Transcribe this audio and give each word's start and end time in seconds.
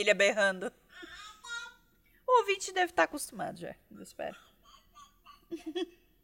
Filha 0.00 0.14
berrando. 0.14 0.72
O 2.26 2.38
ouvinte 2.38 2.72
deve 2.72 2.90
estar 2.90 3.02
acostumado 3.02 3.60
já, 3.60 3.74
eu 3.94 4.02
espero. 4.02 4.34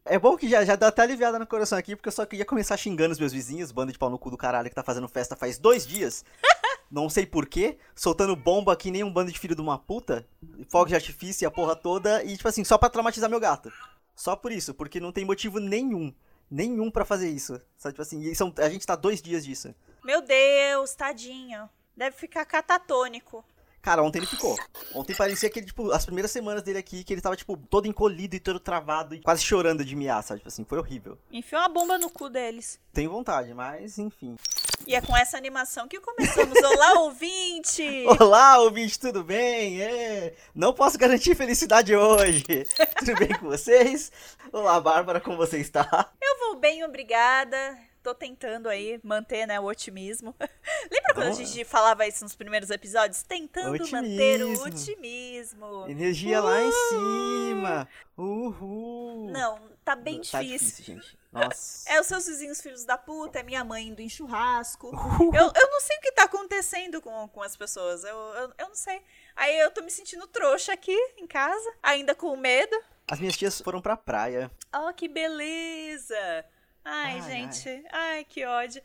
É 0.02 0.18
bom 0.18 0.34
que 0.34 0.48
já, 0.48 0.64
já 0.64 0.76
dá 0.76 0.88
até 0.88 1.02
aliviada 1.02 1.38
no 1.38 1.46
coração 1.46 1.76
aqui, 1.76 1.94
porque 1.94 2.08
eu 2.08 2.12
só 2.12 2.24
queria 2.24 2.46
começar 2.46 2.74
xingando 2.78 3.12
os 3.12 3.18
meus 3.18 3.34
vizinhos, 3.34 3.72
banda 3.72 3.92
de 3.92 3.98
pau 3.98 4.08
no 4.08 4.18
cu 4.18 4.30
do 4.30 4.36
caralho 4.38 4.70
que 4.70 4.74
tá 4.74 4.82
fazendo 4.82 5.06
festa 5.08 5.36
faz 5.36 5.58
dois 5.58 5.86
dias. 5.86 6.24
Não 6.90 7.10
sei 7.10 7.26
porquê, 7.26 7.76
soltando 7.94 8.34
bomba 8.34 8.74
que 8.74 8.90
nem 8.90 9.04
um 9.04 9.12
bando 9.12 9.30
de 9.30 9.38
filho 9.38 9.54
de 9.54 9.60
uma 9.60 9.78
puta, 9.78 10.26
fogo 10.70 10.86
de 10.86 10.94
artifício 10.94 11.44
e 11.44 11.46
a 11.46 11.50
porra 11.50 11.76
toda, 11.76 12.24
e 12.24 12.34
tipo 12.34 12.48
assim, 12.48 12.64
só 12.64 12.78
pra 12.78 12.88
traumatizar 12.88 13.28
meu 13.28 13.40
gato. 13.40 13.70
Só 14.14 14.34
por 14.34 14.52
isso, 14.52 14.72
porque 14.72 15.00
não 15.00 15.12
tem 15.12 15.26
motivo 15.26 15.58
nenhum, 15.60 16.14
nenhum 16.50 16.90
pra 16.90 17.04
fazer 17.04 17.28
isso. 17.28 17.60
Só 17.76 17.90
tipo 17.90 18.00
assim, 18.00 18.34
são, 18.34 18.54
a 18.56 18.70
gente 18.70 18.86
tá 18.86 18.96
dois 18.96 19.20
dias 19.20 19.44
disso. 19.44 19.74
Meu 20.02 20.22
Deus, 20.22 20.94
tadinho. 20.94 21.68
Deve 21.94 22.16
ficar 22.16 22.46
catatônico. 22.46 23.44
Cara, 23.86 24.02
ontem 24.02 24.18
ele 24.18 24.26
ficou. 24.26 24.58
Ontem 24.92 25.14
parecia 25.14 25.48
que 25.48 25.60
ele, 25.60 25.66
tipo, 25.66 25.92
as 25.92 26.04
primeiras 26.04 26.32
semanas 26.32 26.60
dele 26.60 26.76
aqui, 26.78 27.04
que 27.04 27.14
ele 27.14 27.20
tava, 27.20 27.36
tipo, 27.36 27.56
todo 27.56 27.86
encolhido 27.86 28.34
e 28.34 28.40
todo 28.40 28.58
travado 28.58 29.14
e 29.14 29.20
quase 29.20 29.44
chorando 29.44 29.84
de 29.84 29.94
miar, 29.94 30.24
sabe? 30.24 30.40
Tipo 30.40 30.48
assim, 30.48 30.64
foi 30.64 30.76
horrível. 30.78 31.16
Enfiou 31.30 31.62
uma 31.62 31.68
bomba 31.68 31.96
no 31.96 32.10
cu 32.10 32.28
deles. 32.28 32.80
Tenho 32.92 33.12
vontade, 33.12 33.54
mas 33.54 33.96
enfim. 33.96 34.34
E 34.88 34.96
é 34.96 35.00
com 35.00 35.16
essa 35.16 35.36
animação 35.36 35.86
que 35.86 36.00
começamos. 36.00 36.60
Olá, 36.64 36.98
ouvinte! 37.06 38.04
Olá, 38.18 38.58
ouvinte, 38.58 38.98
tudo 38.98 39.22
bem? 39.22 39.80
É. 39.80 40.34
Não 40.52 40.72
posso 40.72 40.98
garantir 40.98 41.36
felicidade 41.36 41.94
hoje. 41.94 42.42
tudo 42.98 43.14
bem 43.14 43.38
com 43.38 43.46
vocês? 43.46 44.10
Olá, 44.52 44.80
Bárbara, 44.80 45.20
como 45.20 45.36
você 45.36 45.58
está? 45.58 46.10
Eu 46.20 46.38
vou 46.40 46.56
bem, 46.58 46.82
obrigada 46.82 47.78
tô 48.06 48.14
tentando 48.14 48.68
aí 48.68 49.00
manter, 49.02 49.46
né, 49.46 49.58
o 49.58 49.64
otimismo. 49.64 50.32
Lembra 50.88 51.12
quando 51.12 51.26
a 51.26 51.32
gente 51.32 51.64
falava 51.64 52.06
isso 52.06 52.22
nos 52.22 52.36
primeiros 52.36 52.70
episódios? 52.70 53.24
Tentando 53.24 53.72
otimismo. 53.72 53.96
manter 53.96 54.42
o 54.44 54.62
otimismo. 54.62 55.88
Energia 55.88 56.40
lá 56.40 56.62
em 56.62 56.70
cima. 56.70 57.88
Uhul. 58.16 59.28
Não, 59.32 59.60
tá 59.84 59.96
bem 59.96 60.20
tá 60.20 60.40
difícil. 60.40 60.84
gente. 60.84 61.18
Nossa. 61.32 61.84
É 61.90 62.00
os 62.00 62.06
seus 62.06 62.26
vizinhos 62.26 62.60
filhos 62.60 62.84
da 62.84 62.96
puta, 62.96 63.40
é 63.40 63.42
minha 63.42 63.64
mãe 63.64 63.88
indo 63.88 64.00
em 64.00 64.08
churrasco. 64.08 64.88
Eu, 65.34 65.52
eu 65.54 65.70
não 65.70 65.80
sei 65.80 65.96
o 65.96 66.00
que 66.00 66.12
tá 66.12 66.24
acontecendo 66.24 67.02
com, 67.02 67.28
com 67.28 67.42
as 67.42 67.56
pessoas. 67.56 68.04
Eu, 68.04 68.16
eu, 68.16 68.52
eu 68.58 68.68
não 68.68 68.74
sei. 68.74 69.02
Aí 69.34 69.58
eu 69.58 69.70
tô 69.72 69.82
me 69.82 69.90
sentindo 69.90 70.26
trouxa 70.28 70.72
aqui 70.72 70.96
em 71.18 71.26
casa, 71.26 71.74
ainda 71.82 72.14
com 72.14 72.36
medo. 72.36 72.76
As 73.08 73.18
minhas 73.18 73.36
tias 73.36 73.60
foram 73.60 73.80
pra 73.80 73.96
praia. 73.96 74.50
Oh, 74.74 74.92
que 74.92 75.08
beleza! 75.08 76.44
Ai, 76.88 77.14
ai 77.14 77.22
gente. 77.22 77.68
Ai. 77.68 78.16
ai. 78.16 78.24
que 78.24 78.44
ódio. 78.44 78.80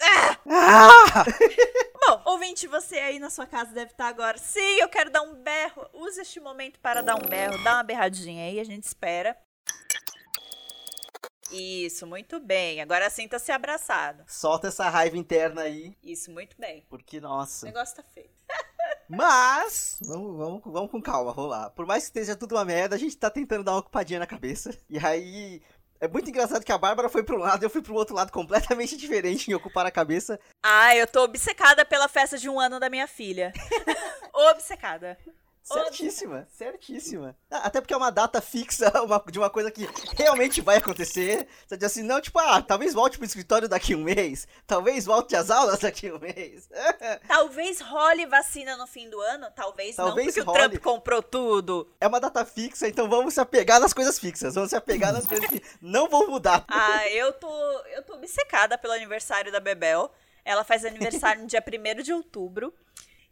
Ah! 0.00 0.36
Ah! 0.44 1.24
Bom, 2.04 2.32
ouvinte, 2.32 2.66
você 2.66 2.98
aí 2.98 3.20
na 3.20 3.30
sua 3.30 3.46
casa 3.46 3.72
deve 3.72 3.92
estar 3.92 4.08
agora. 4.08 4.36
Sim, 4.36 4.80
eu 4.80 4.88
quero 4.88 5.08
dar 5.08 5.22
um 5.22 5.36
berro. 5.36 5.88
Use 5.94 6.20
este 6.20 6.40
momento 6.40 6.80
para 6.80 7.00
dar 7.00 7.14
um 7.14 7.28
berro. 7.28 7.62
Dá 7.62 7.74
uma 7.74 7.84
berradinha 7.84 8.46
aí, 8.46 8.58
a 8.58 8.64
gente 8.64 8.82
espera. 8.82 9.36
Isso, 11.52 12.08
muito 12.08 12.40
bem. 12.40 12.80
Agora 12.80 13.08
sinta-se 13.08 13.52
abraçado. 13.52 14.24
Solta 14.26 14.66
essa 14.66 14.88
raiva 14.88 15.16
interna 15.16 15.62
aí. 15.62 15.96
Isso, 16.02 16.28
muito 16.28 16.56
bem. 16.58 16.84
Porque, 16.88 17.20
nossa. 17.20 17.66
O 17.66 17.68
negócio 17.68 17.94
tá 17.94 18.02
feio. 18.02 18.30
Mas, 19.08 19.98
vamos, 20.02 20.36
vamos, 20.36 20.62
vamos 20.64 20.90
com 20.90 21.00
calma, 21.00 21.32
vamos 21.32 21.50
lá. 21.50 21.70
Por 21.70 21.86
mais 21.86 22.04
que 22.04 22.08
esteja 22.08 22.34
tudo 22.34 22.56
uma 22.56 22.64
merda, 22.64 22.96
a 22.96 22.98
gente 22.98 23.16
tá 23.16 23.30
tentando 23.30 23.62
dar 23.62 23.72
uma 23.72 23.80
ocupadinha 23.80 24.18
na 24.18 24.26
cabeça. 24.26 24.76
E 24.88 24.98
aí, 24.98 25.62
é 26.02 26.08
muito 26.08 26.28
engraçado 26.28 26.64
que 26.64 26.72
a 26.72 26.76
Bárbara 26.76 27.08
foi 27.08 27.22
para 27.22 27.36
um 27.36 27.38
lado 27.38 27.62
e 27.62 27.66
eu 27.66 27.70
fui 27.70 27.80
para 27.80 27.92
o 27.92 27.94
outro 27.94 28.12
lado 28.12 28.32
completamente 28.32 28.96
diferente 28.98 29.48
em 29.48 29.54
ocupar 29.54 29.86
a 29.86 29.90
cabeça. 29.90 30.38
Ah, 30.60 30.96
eu 30.96 31.06
tô 31.06 31.22
obcecada 31.22 31.84
pela 31.84 32.08
festa 32.08 32.36
de 32.36 32.48
um 32.48 32.58
ano 32.58 32.80
da 32.80 32.90
minha 32.90 33.06
filha. 33.06 33.52
obcecada. 34.34 35.16
Certíssima, 35.62 36.46
certíssima. 36.50 37.36
Ah, 37.48 37.58
até 37.58 37.80
porque 37.80 37.94
é 37.94 37.96
uma 37.96 38.10
data 38.10 38.40
fixa 38.40 38.90
uma, 39.02 39.22
de 39.30 39.38
uma 39.38 39.48
coisa 39.48 39.70
que 39.70 39.88
realmente 40.16 40.60
vai 40.60 40.78
acontecer. 40.78 41.46
Você 41.66 41.76
diz 41.76 41.86
assim, 41.86 42.02
não, 42.02 42.20
tipo, 42.20 42.38
ah, 42.40 42.60
talvez 42.60 42.92
volte 42.92 43.16
pro 43.16 43.26
escritório 43.26 43.68
daqui 43.68 43.94
a 43.94 43.96
um 43.96 44.02
mês. 44.02 44.48
Talvez 44.66 45.04
volte 45.04 45.36
às 45.36 45.50
aulas 45.50 45.78
daqui 45.78 46.08
a 46.08 46.14
um 46.14 46.18
mês. 46.18 46.68
talvez 47.28 47.80
role 47.80 48.26
vacina 48.26 48.76
no 48.76 48.88
fim 48.88 49.08
do 49.08 49.20
ano. 49.20 49.46
Talvez, 49.54 49.94
talvez 49.94 50.26
não, 50.36 50.44
porque 50.44 50.50
role. 50.50 50.58
o 50.58 50.68
Trump 50.70 50.82
comprou 50.82 51.22
tudo. 51.22 51.88
É 52.00 52.08
uma 52.08 52.18
data 52.18 52.44
fixa, 52.44 52.88
então 52.88 53.08
vamos 53.08 53.34
se 53.34 53.40
apegar 53.40 53.78
nas 53.80 53.92
coisas 53.94 54.18
fixas. 54.18 54.54
Vamos 54.54 54.70
se 54.70 54.76
apegar 54.76 55.12
nas 55.12 55.26
coisas 55.26 55.48
que 55.48 55.62
não 55.80 56.08
vão 56.08 56.26
mudar. 56.28 56.64
Ah, 56.66 57.08
eu 57.08 57.32
tô, 57.32 57.48
eu 57.94 58.02
tô 58.02 58.14
obcecada 58.14 58.76
pelo 58.76 58.94
aniversário 58.94 59.52
da 59.52 59.60
Bebel. 59.60 60.10
Ela 60.44 60.64
faz 60.64 60.84
aniversário 60.84 61.42
no 61.42 61.46
dia 61.46 61.62
1 61.64 62.02
de 62.02 62.12
outubro. 62.12 62.74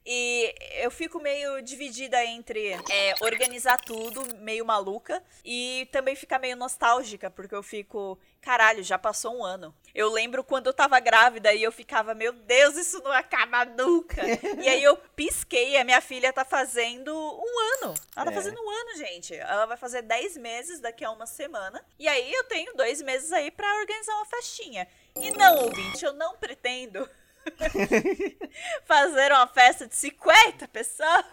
E 0.04 0.54
eu 0.82 0.90
fico 0.90 1.20
meio 1.20 1.60
dividida 1.60 2.24
entre 2.24 2.72
é, 2.72 3.14
organizar 3.20 3.78
tudo, 3.78 4.36
meio 4.36 4.64
maluca, 4.64 5.22
e 5.44 5.88
também 5.92 6.16
ficar 6.16 6.38
meio 6.38 6.56
nostálgica, 6.56 7.30
porque 7.30 7.54
eu 7.54 7.62
fico, 7.62 8.18
caralho, 8.40 8.82
já 8.82 8.98
passou 8.98 9.36
um 9.36 9.44
ano. 9.44 9.74
Eu 9.94 10.10
lembro 10.10 10.42
quando 10.42 10.68
eu 10.68 10.72
tava 10.72 10.98
grávida 11.00 11.52
e 11.52 11.62
eu 11.62 11.70
ficava, 11.70 12.14
meu 12.14 12.32
Deus, 12.32 12.76
isso 12.76 13.02
não 13.02 13.12
acaba 13.12 13.64
nunca. 13.64 14.22
e 14.62 14.68
aí 14.68 14.82
eu 14.82 14.96
pisquei, 15.14 15.76
a 15.76 15.84
minha 15.84 16.00
filha 16.00 16.32
tá 16.32 16.44
fazendo 16.44 17.14
um 17.14 17.84
ano. 17.84 17.94
Ela 18.16 18.26
tá 18.26 18.32
é. 18.32 18.34
fazendo 18.34 18.60
um 18.60 18.70
ano, 18.70 18.96
gente. 18.96 19.34
Ela 19.34 19.66
vai 19.66 19.76
fazer 19.76 20.02
10 20.02 20.36
meses 20.38 20.80
daqui 20.80 21.04
a 21.04 21.10
uma 21.10 21.26
semana. 21.26 21.84
E 21.98 22.08
aí 22.08 22.32
eu 22.32 22.44
tenho 22.44 22.74
dois 22.74 23.02
meses 23.02 23.32
aí 23.32 23.50
para 23.50 23.78
organizar 23.80 24.14
uma 24.14 24.26
festinha. 24.26 24.88
E 25.16 25.30
não, 25.32 25.64
ouvinte, 25.64 26.04
eu 26.04 26.12
não 26.12 26.36
pretendo 26.36 27.08
Fazer 28.84 29.32
uma 29.32 29.46
festa 29.46 29.86
de 29.86 29.94
50 29.96 30.68
pessoas 30.68 31.24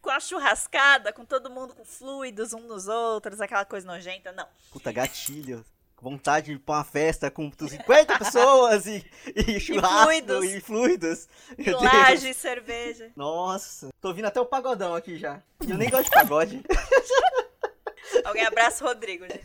com 0.00 0.10
a 0.10 0.20
churrascada, 0.20 1.12
com 1.12 1.24
todo 1.24 1.50
mundo 1.50 1.74
com 1.74 1.84
fluidos 1.84 2.52
um 2.52 2.60
nos 2.60 2.86
outros, 2.88 3.40
aquela 3.40 3.64
coisa 3.64 3.86
nojenta, 3.86 4.32
não. 4.32 4.46
Puta, 4.70 4.92
gatilho. 4.92 5.64
Vontade 6.00 6.46
de 6.46 6.52
ir 6.52 6.58
pra 6.58 6.74
uma 6.74 6.84
festa 6.84 7.30
com 7.30 7.50
50 7.50 8.18
pessoas 8.18 8.86
e, 8.86 9.02
e 9.34 9.58
churrasco 9.60 10.12
e 10.12 10.20
fluidos. 10.20 10.44
E, 10.44 10.60
fluidos. 10.60 11.28
e 11.56 11.70
laje 11.70 12.28
e 12.28 12.34
cerveja. 12.34 13.10
Nossa, 13.16 13.88
tô 14.02 14.08
ouvindo 14.08 14.26
até 14.26 14.38
o 14.38 14.44
pagodão 14.44 14.94
aqui 14.94 15.16
já. 15.16 15.42
Eu 15.66 15.78
nem 15.78 15.88
gosto 15.88 16.04
de 16.04 16.10
pagode. 16.10 16.62
Alguém 18.22 18.44
abraça 18.44 18.84
o 18.84 18.88
Rodrigo, 18.88 19.24
gente. 19.24 19.44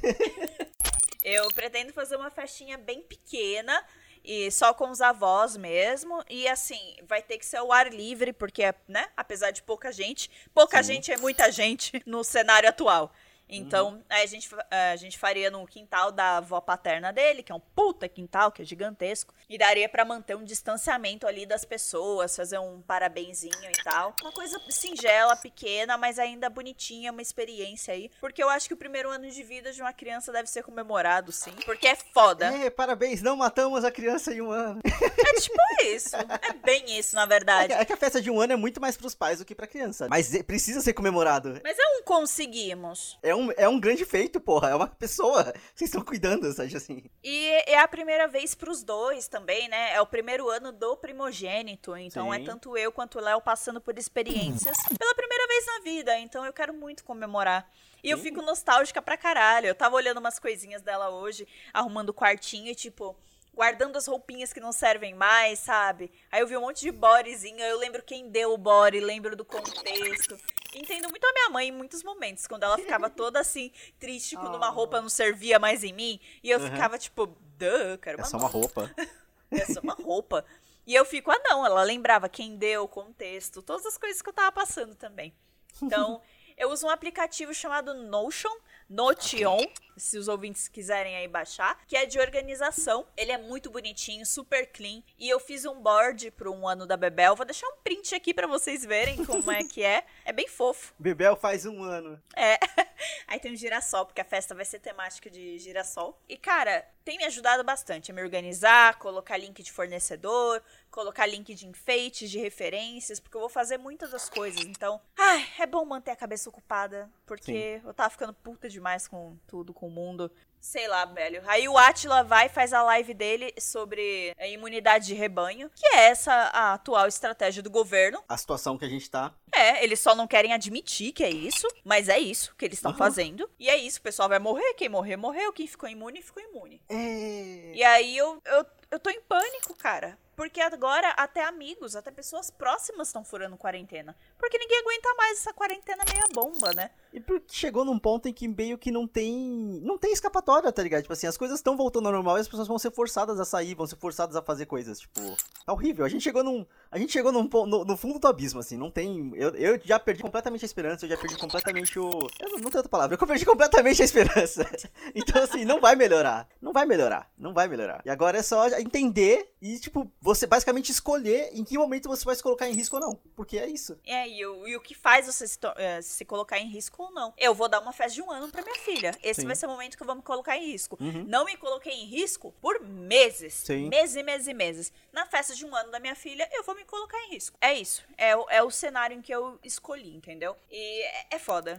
Eu 1.24 1.48
pretendo 1.50 1.94
fazer 1.94 2.18
uma 2.18 2.30
festinha 2.30 2.78
bem 2.78 3.02
pequena, 3.02 3.82
e 4.30 4.52
só 4.52 4.76
com 4.76 4.92
os 4.92 5.02
avós 5.02 5.58
mesmo. 5.58 6.24
E 6.30 6.48
assim, 6.48 6.96
vai 7.08 7.20
ter 7.20 7.40
que 7.40 7.46
ser 7.46 7.60
o 7.62 7.74
ar 7.74 7.92
livre, 7.92 8.32
porque, 8.32 8.62
né, 8.88 9.08
apesar 9.18 9.50
de 9.50 9.64
pouca 9.64 9.92
gente, 9.92 10.30
pouca 10.54 10.84
Sim. 10.84 10.94
gente 10.94 11.12
é 11.12 11.18
muita 11.18 11.52
gente 11.52 12.00
no 12.06 12.24
cenário 12.24 12.70
atual. 12.70 13.12
Então, 13.50 13.90
uhum. 13.90 14.04
a, 14.10 14.26
gente, 14.26 14.50
a 14.70 14.96
gente 14.96 15.18
faria 15.18 15.50
no 15.50 15.66
quintal 15.66 16.12
da 16.12 16.38
avó 16.38 16.62
paterna 16.62 17.12
dele, 17.12 17.42
que 17.42 17.52
é 17.52 17.56
um 17.56 17.60
puta 17.60 18.08
quintal, 18.08 18.52
que 18.52 18.62
é 18.62 18.66
gigantesco. 18.66 19.34
E 19.50 19.58
daria 19.58 19.90
para 19.90 20.06
manter 20.06 20.36
um 20.36 20.44
distanciamento 20.44 21.26
ali 21.26 21.46
das 21.46 21.66
pessoas, 21.66 22.36
fazer 22.36 22.60
um 22.60 22.82
parabenzinho 22.82 23.54
e 23.70 23.84
tal. 23.84 24.14
Uma 24.22 24.32
coisa 24.32 24.60
singela, 24.70 25.36
pequena, 25.36 25.98
mas 25.98 26.20
ainda 26.20 26.50
bonitinha, 26.50 27.12
uma 27.12 27.22
experiência 27.22 27.94
aí. 27.94 28.12
Porque 28.20 28.44
eu 28.44 28.50
acho 28.50 28.68
que 28.68 28.74
o 28.74 28.78
primeiro 28.78 29.10
ano 29.10 29.30
de 29.30 29.44
vida 29.44 29.72
de 29.72 29.82
uma 29.82 29.94
criança 29.94 30.32
deve 30.32 30.50
ser 30.50 30.64
comemorado, 30.64 31.32
sim. 31.32 31.54
Porque 31.66 31.88
é 31.88 31.96
foda. 31.96 32.46
É, 32.46 32.70
parabéns, 32.70 33.22
não 33.22 33.36
matamos 33.36 33.84
a 33.84 33.92
criança 33.92 34.34
em 34.34 34.42
um 34.42 34.52
ano. 34.52 34.80
É 35.20 35.34
tipo 35.34 35.58
isso. 35.84 36.16
É 36.16 36.54
bem 36.54 36.98
isso, 36.98 37.16
na 37.16 37.26
verdade. 37.26 37.74
É, 37.74 37.82
é 37.82 37.86
que 37.86 37.94
a 37.94 37.98
festa 37.98 38.22
de 38.22 38.32
um 38.32 38.40
ano 38.40 38.54
é 38.54 38.56
muito 38.56 38.82
mais 38.82 38.98
pros 38.98 39.14
pais 39.14 39.40
do 39.40 39.46
que 39.46 39.54
pra 39.54 39.68
criança. 39.68 40.08
Mas 40.10 40.34
é, 40.34 40.42
precisa 40.42 40.82
ser 40.82 40.94
comemorado. 40.94 41.60
Mas 41.64 41.78
é 41.78 41.98
um 41.98 42.04
conseguimos. 42.04 43.18
É 43.22 43.36
um 43.36 43.39
um, 43.40 43.52
é 43.58 43.68
um 43.68 43.80
grande 43.80 44.06
feito, 44.06 44.40
porra. 44.40 44.70
É 44.70 44.76
uma 44.76 44.88
pessoa. 44.88 45.44
Vocês 45.74 45.90
estão 45.90 46.02
cuidando, 46.02 46.52
sabe 46.52 46.76
assim? 46.76 47.04
E 47.24 47.48
é 47.68 47.80
a 47.80 47.88
primeira 47.88 48.28
vez 48.28 48.54
pros 48.54 48.84
dois 48.84 49.28
também, 49.28 49.68
né? 49.70 49.94
É 49.94 50.02
o 50.02 50.06
primeiro 50.06 50.50
ano 50.50 50.72
do 50.72 50.98
primogênito. 50.98 51.96
Então 51.96 52.34
é 52.34 52.38
Sim. 52.38 52.44
é 52.44 52.46
tanto 52.46 52.78
eu 52.78 52.92
quanto 52.92 53.18
o 53.18 53.22
Léo 53.22 53.42
passando 53.42 53.80
por 53.82 53.98
experiências 53.98 54.78
pela 54.98 55.16
primeira 55.16 55.48
vez 55.48 55.66
na 55.66 55.80
vida. 55.80 56.20
Então 56.20 56.46
eu 56.46 56.54
quero 56.54 56.74
muito 56.74 57.04
comemorar. 57.04 57.70
E 58.04 58.08
Sim. 58.08 58.12
eu 58.14 58.18
fico 58.18 58.42
nostálgica 58.42 59.02
pra 59.02 59.18
caralho. 59.18 59.68
Eu 59.68 59.76
tava 59.76 59.96
olhando 59.96 60.20
umas 60.20 60.40
coisinhas 60.40 60.82
dela 60.82 61.10
hoje, 61.10 61.48
arrumando 61.74 62.10
o 62.10 62.14
quartinho 62.14 62.68
e 62.68 62.76
tipo 62.76 63.16
guardando 63.54 63.98
as 63.98 64.08
roupinhas 64.08 64.54
que 64.54 64.60
não 64.60 64.72
servem 64.72 65.14
mais, 65.14 65.60
sabe? 65.60 66.12
Aí 66.32 66.42
eu 66.42 66.48
vi 66.48 66.56
um 66.56 66.62
monte 66.62 66.82
de 66.82 66.92
bodyzinho, 66.92 67.60
eu 67.60 67.78
lembro 67.78 68.04
quem 68.04 68.30
deu 68.30 68.54
o 68.54 68.58
body, 68.58 69.00
lembro 69.00 69.36
do 69.36 69.46
contexto. 69.46 70.40
Entendo 70.74 71.10
muito 71.10 71.26
a 71.26 71.34
minha 71.34 71.50
mãe 71.50 71.68
em 71.70 71.72
muitos 71.72 72.04
momentos, 72.04 72.46
quando 72.46 72.64
ela 72.64 72.78
ficava 72.78 73.10
toda 73.12 73.40
assim, 73.40 73.72
triste, 74.00 74.36
quando 74.36 74.54
oh. 74.54 74.58
uma 74.58 74.70
roupa 74.70 75.02
não 75.02 75.10
servia 75.10 75.60
mais 75.60 75.84
em 75.84 75.92
mim, 75.92 76.20
e 76.44 76.50
eu 76.50 76.60
uhum. 76.60 76.70
ficava 76.70 76.98
tipo, 76.98 77.26
duh, 77.26 77.98
quero 78.02 78.18
uma 78.18 78.26
É 78.26 78.30
só 78.30 78.38
uma 78.38 78.48
roupa. 78.48 78.92
é 79.52 79.66
só 79.66 79.80
uma 79.82 79.94
roupa. 79.94 80.46
E 80.86 80.96
eu 80.96 81.06
fico, 81.06 81.32
ah 81.32 81.40
não, 81.44 81.66
ela 81.66 81.84
lembrava 81.84 82.30
quem 82.30 82.56
deu, 82.56 82.84
o 82.84 82.88
contexto, 82.88 83.62
todas 83.62 83.86
as 83.86 83.98
coisas 83.98 84.22
que 84.22 84.30
eu 84.30 84.34
tava 84.34 84.52
passando 84.52 84.96
também. 84.96 85.34
Então, 85.82 86.22
eu 86.58 86.72
uso 86.72 86.88
um 86.88 86.90
aplicativo 86.90 87.54
chamado 87.54 87.94
Notion, 87.94 88.56
Notion, 88.90 89.60
se 90.00 90.18
os 90.18 90.28
ouvintes 90.28 90.68
quiserem 90.68 91.16
aí 91.16 91.28
baixar, 91.28 91.80
que 91.86 91.96
é 91.96 92.06
de 92.06 92.20
organização. 92.20 93.06
Ele 93.16 93.32
é 93.32 93.38
muito 93.38 93.70
bonitinho, 93.70 94.26
super 94.26 94.66
clean. 94.68 95.04
E 95.18 95.30
eu 95.30 95.40
fiz 95.40 95.66
um 95.66 95.80
board 95.80 96.32
pro 96.32 96.54
um 96.54 96.68
ano 96.68 96.88
da 96.88 96.98
Bebel. 96.98 97.36
Vou 97.36 97.46
deixar 97.46 97.68
um 97.68 97.78
print 97.84 98.16
aqui 98.16 98.34
para 98.34 98.48
vocês 98.48 98.84
verem 98.86 99.24
como 99.26 99.52
é 99.52 99.64
que 99.64 99.84
é. 99.84 100.04
É 100.26 100.32
bem 100.32 100.48
fofo. 100.48 100.94
Bebel 100.98 101.36
faz 101.36 101.66
um 101.66 101.84
ano. 101.84 102.20
É. 102.36 102.58
Aí 103.28 103.40
tem 103.40 103.54
um 103.54 103.56
girassol, 103.56 104.06
porque 104.06 104.22
a 104.22 104.26
festa 104.26 104.56
vai 104.56 104.66
ser 104.66 104.80
temática 104.80 105.30
de 105.30 105.60
girassol. 105.60 106.20
E, 106.28 106.36
cara, 106.36 106.86
tem 107.06 107.18
me 107.18 107.26
ajudado 107.26 107.64
bastante 107.64 108.12
a 108.12 108.14
me 108.14 108.22
organizar, 108.22 108.98
colocar 108.98 109.38
link 109.38 109.62
de 109.62 109.72
fornecedor, 109.72 110.62
colocar 110.90 111.26
link 111.26 111.54
de 111.54 111.68
enfeites, 111.68 112.30
de 112.30 112.40
referências, 112.40 113.20
porque 113.20 113.38
eu 113.38 113.42
vou 113.42 113.50
fazer 113.50 113.78
muitas 113.78 114.12
das 114.12 114.30
coisas. 114.30 114.62
Então, 114.66 115.00
ai, 115.18 115.46
é 115.60 115.66
bom 115.66 115.86
manter 115.86 116.12
a 116.12 116.16
cabeça 116.16 116.50
ocupada, 116.50 117.10
porque 117.26 117.80
Sim. 117.80 117.88
eu 117.88 117.94
tava 117.94 118.10
ficando 118.10 118.34
puta 118.34 118.70
demais 118.70 119.08
com 119.08 119.38
tudo, 119.48 119.74
com 119.74 119.88
o 119.88 119.92
mundo. 119.92 120.32
Sei 120.60 120.90
lá, 120.90 121.06
velho. 121.06 121.42
Aí 121.48 121.70
o 121.70 121.78
Atila 121.78 122.22
vai 122.22 122.48
e 122.48 122.50
faz 122.50 122.74
a 122.74 122.84
live 122.84 123.14
dele 123.14 123.54
sobre 123.58 124.36
a 124.38 124.46
imunidade 124.46 125.08
de 125.08 125.14
rebanho, 125.14 125.72
que 125.74 125.86
é 125.88 126.10
essa 126.10 126.34
a 126.34 126.74
atual 126.74 127.08
estratégia 127.08 127.64
do 127.64 127.70
governo. 127.70 128.22
A 128.28 128.38
situação 128.38 128.78
que 128.78 128.84
a 128.84 128.90
gente 128.90 129.10
tá. 129.10 129.34
É, 129.54 129.82
eles 129.84 130.02
só 130.02 130.14
não 130.14 130.28
querem 130.28 130.52
admitir 130.52 131.14
que 131.14 131.24
é 131.24 131.30
isso, 131.30 131.66
mas 131.84 132.10
é 132.10 132.20
isso 132.20 132.54
que 132.58 132.66
eles 132.66 132.78
estão 132.78 132.92
uhum. 132.92 132.98
fazendo. 132.98 133.50
E 133.58 133.70
é 133.70 133.78
isso, 133.78 134.00
o 134.00 134.04
pessoal 134.04 134.28
vai 134.28 134.40
morrer. 134.40 134.74
Quem 134.74 134.90
morrer, 134.90 135.16
morreu. 135.16 135.54
Quem 135.54 135.66
ficou 135.66 135.88
imune, 135.88 136.22
ficou 136.22 136.44
imune. 136.44 136.82
É... 136.90 137.72
E 137.74 137.84
aí 137.84 138.18
eu, 138.18 138.42
eu, 138.46 138.66
eu 138.92 139.00
tô 139.00 139.10
em 139.10 139.22
pânico, 139.22 139.74
cara. 139.76 140.18
Porque 140.40 140.62
agora 140.62 141.10
até 141.18 141.44
amigos, 141.44 141.98
até 141.98 142.10
pessoas 142.12 142.50
próximas 142.50 143.10
estão 143.10 143.26
furando 143.26 143.58
quarentena. 143.58 144.16
Porque 144.38 144.58
ninguém 144.58 144.80
aguenta 144.80 145.14
mais 145.16 145.38
essa 145.38 145.52
quarentena 145.52 146.02
meia 146.10 146.28
bomba, 146.34 146.72
né? 146.74 146.92
E 147.12 147.20
porque 147.20 147.54
chegou 147.54 147.84
num 147.84 148.00
ponto 148.00 148.30
em 148.30 148.32
que 148.32 148.48
meio 148.48 148.78
que 148.78 148.90
não 148.90 149.06
tem. 149.06 149.82
Não 149.84 149.98
tem 149.98 150.14
escapatória, 150.14 150.72
tá 150.72 150.82
ligado? 150.82 151.02
Tipo 151.02 151.12
assim, 151.12 151.28
as 151.28 151.36
coisas 151.36 151.60
estão 151.60 151.76
voltando 151.76 152.06
ao 152.06 152.14
normal 152.14 152.38
e 152.38 152.40
as 152.40 152.48
pessoas 152.48 152.70
vão 152.70 152.80
ser 152.80 152.90
forçadas 152.90 153.38
a 153.38 153.44
sair, 153.44 153.76
vão 153.76 153.86
ser 153.86 153.98
forçadas 153.98 154.38
a 154.38 154.42
fazer 154.42 154.66
coisas. 154.66 155.02
Tipo, 155.02 155.20
tá 155.66 155.74
horrível. 155.74 156.06
A 156.06 156.10
gente 156.10 156.24
chegou 156.24 156.42
num. 156.42 156.66
A 156.90 156.98
gente 156.98 157.12
chegou 157.12 157.34
num, 157.34 157.44
no, 157.44 157.84
no 157.84 157.98
fundo 157.98 158.18
do 158.18 158.28
abismo, 158.28 158.62
assim. 158.62 158.78
Não 158.78 158.90
tem. 158.90 159.34
Eu, 159.36 159.50
eu 159.56 159.82
já 159.84 160.00
perdi 160.00 160.22
completamente 160.22 160.64
a 160.64 160.66
esperança, 160.66 161.04
eu 161.06 161.10
já 161.10 161.18
perdi 161.18 161.38
completamente 161.38 162.00
o. 162.00 162.10
Eu 162.40 162.50
não, 162.52 162.60
não 162.60 162.70
tenho 162.70 162.78
outra 162.78 162.90
palavra. 162.90 163.18
Eu 163.20 163.28
perdi 163.28 163.46
completamente 163.46 164.02
a 164.02 164.06
esperança. 164.06 164.66
Então, 165.16 165.42
assim, 165.42 165.66
não 165.66 165.82
vai 165.82 165.96
melhorar. 165.96 166.48
Não 166.62 166.72
vai 166.72 166.86
melhorar. 166.86 167.30
Não 167.38 167.54
vai 167.54 167.68
melhorar. 167.68 168.02
E 168.06 168.10
agora 168.10 168.38
é 168.38 168.44
só 168.44 168.68
entender 168.80 169.54
e, 169.62 169.78
tipo, 169.78 170.10
você 170.22 170.48
basicamente 170.48 170.90
escolher 170.90 171.50
em 171.54 171.66
que 171.66 171.78
momento 171.78 172.08
você 172.08 172.24
vai 172.24 172.36
se 172.36 172.42
colocar 172.42 172.70
em 172.70 172.74
risco 172.74 172.96
ou 172.96 173.02
não. 173.02 173.16
Porque 173.36 173.58
é 173.58 173.68
isso. 173.68 174.00
É, 174.06 174.28
e, 174.28 174.46
o, 174.46 174.68
e 174.68 174.76
o 174.78 174.82
que 174.82 174.96
faz 174.96 175.26
você 175.26 175.46
se, 175.46 175.58
uh, 175.58 176.02
se 176.02 176.24
colocar 176.24 176.58
em 176.60 176.70
risco 176.70 177.04
ou 177.04 177.12
não. 177.12 177.34
Eu 177.38 177.54
vou 177.54 177.68
dar 177.68 177.82
uma 177.82 177.92
festa 177.92 178.16
de 178.16 178.22
um 178.22 178.32
ano 178.32 178.50
pra 178.50 178.62
minha 178.62 178.78
filha. 178.78 179.12
Esse 179.22 179.42
Sim. 179.42 179.48
vai 179.48 179.56
ser 179.56 179.66
o 179.66 179.70
momento 179.70 179.98
que 179.98 180.04
eu 180.04 180.08
vou 180.08 180.16
me 180.16 180.22
colocar 180.22 180.58
em 180.58 180.66
risco. 180.66 180.98
Uhum. 181.02 181.26
Não 181.28 181.44
me 181.44 181.58
coloquei 181.58 181.94
em 181.94 182.06
risco 182.06 182.54
por 182.62 182.80
meses. 182.82 183.54
Sim. 183.54 183.90
Meses 183.90 184.16
e 184.16 184.24
meses 184.24 184.48
e 184.48 184.54
meses. 184.54 184.94
Na 185.12 185.26
festa 185.26 185.54
de 185.54 185.66
um 185.66 185.76
ano 185.76 185.92
da 185.92 186.00
minha 186.00 186.16
filha, 186.16 186.48
eu 186.54 186.64
vou 186.64 186.74
me 186.74 186.86
colocar 186.86 187.18
em 187.26 187.32
risco. 187.32 187.58
É 187.60 187.74
isso. 187.74 188.04
É, 188.18 188.32
é 188.50 188.64
o 188.64 188.72
cenário 188.72 189.18
em 189.18 189.22
que 189.22 189.34
eu 189.34 189.60
escolhi, 189.62 190.16
entendeu? 190.16 190.56
E 190.72 191.04
é, 191.04 191.28
é 191.32 191.40
foda. 191.40 191.78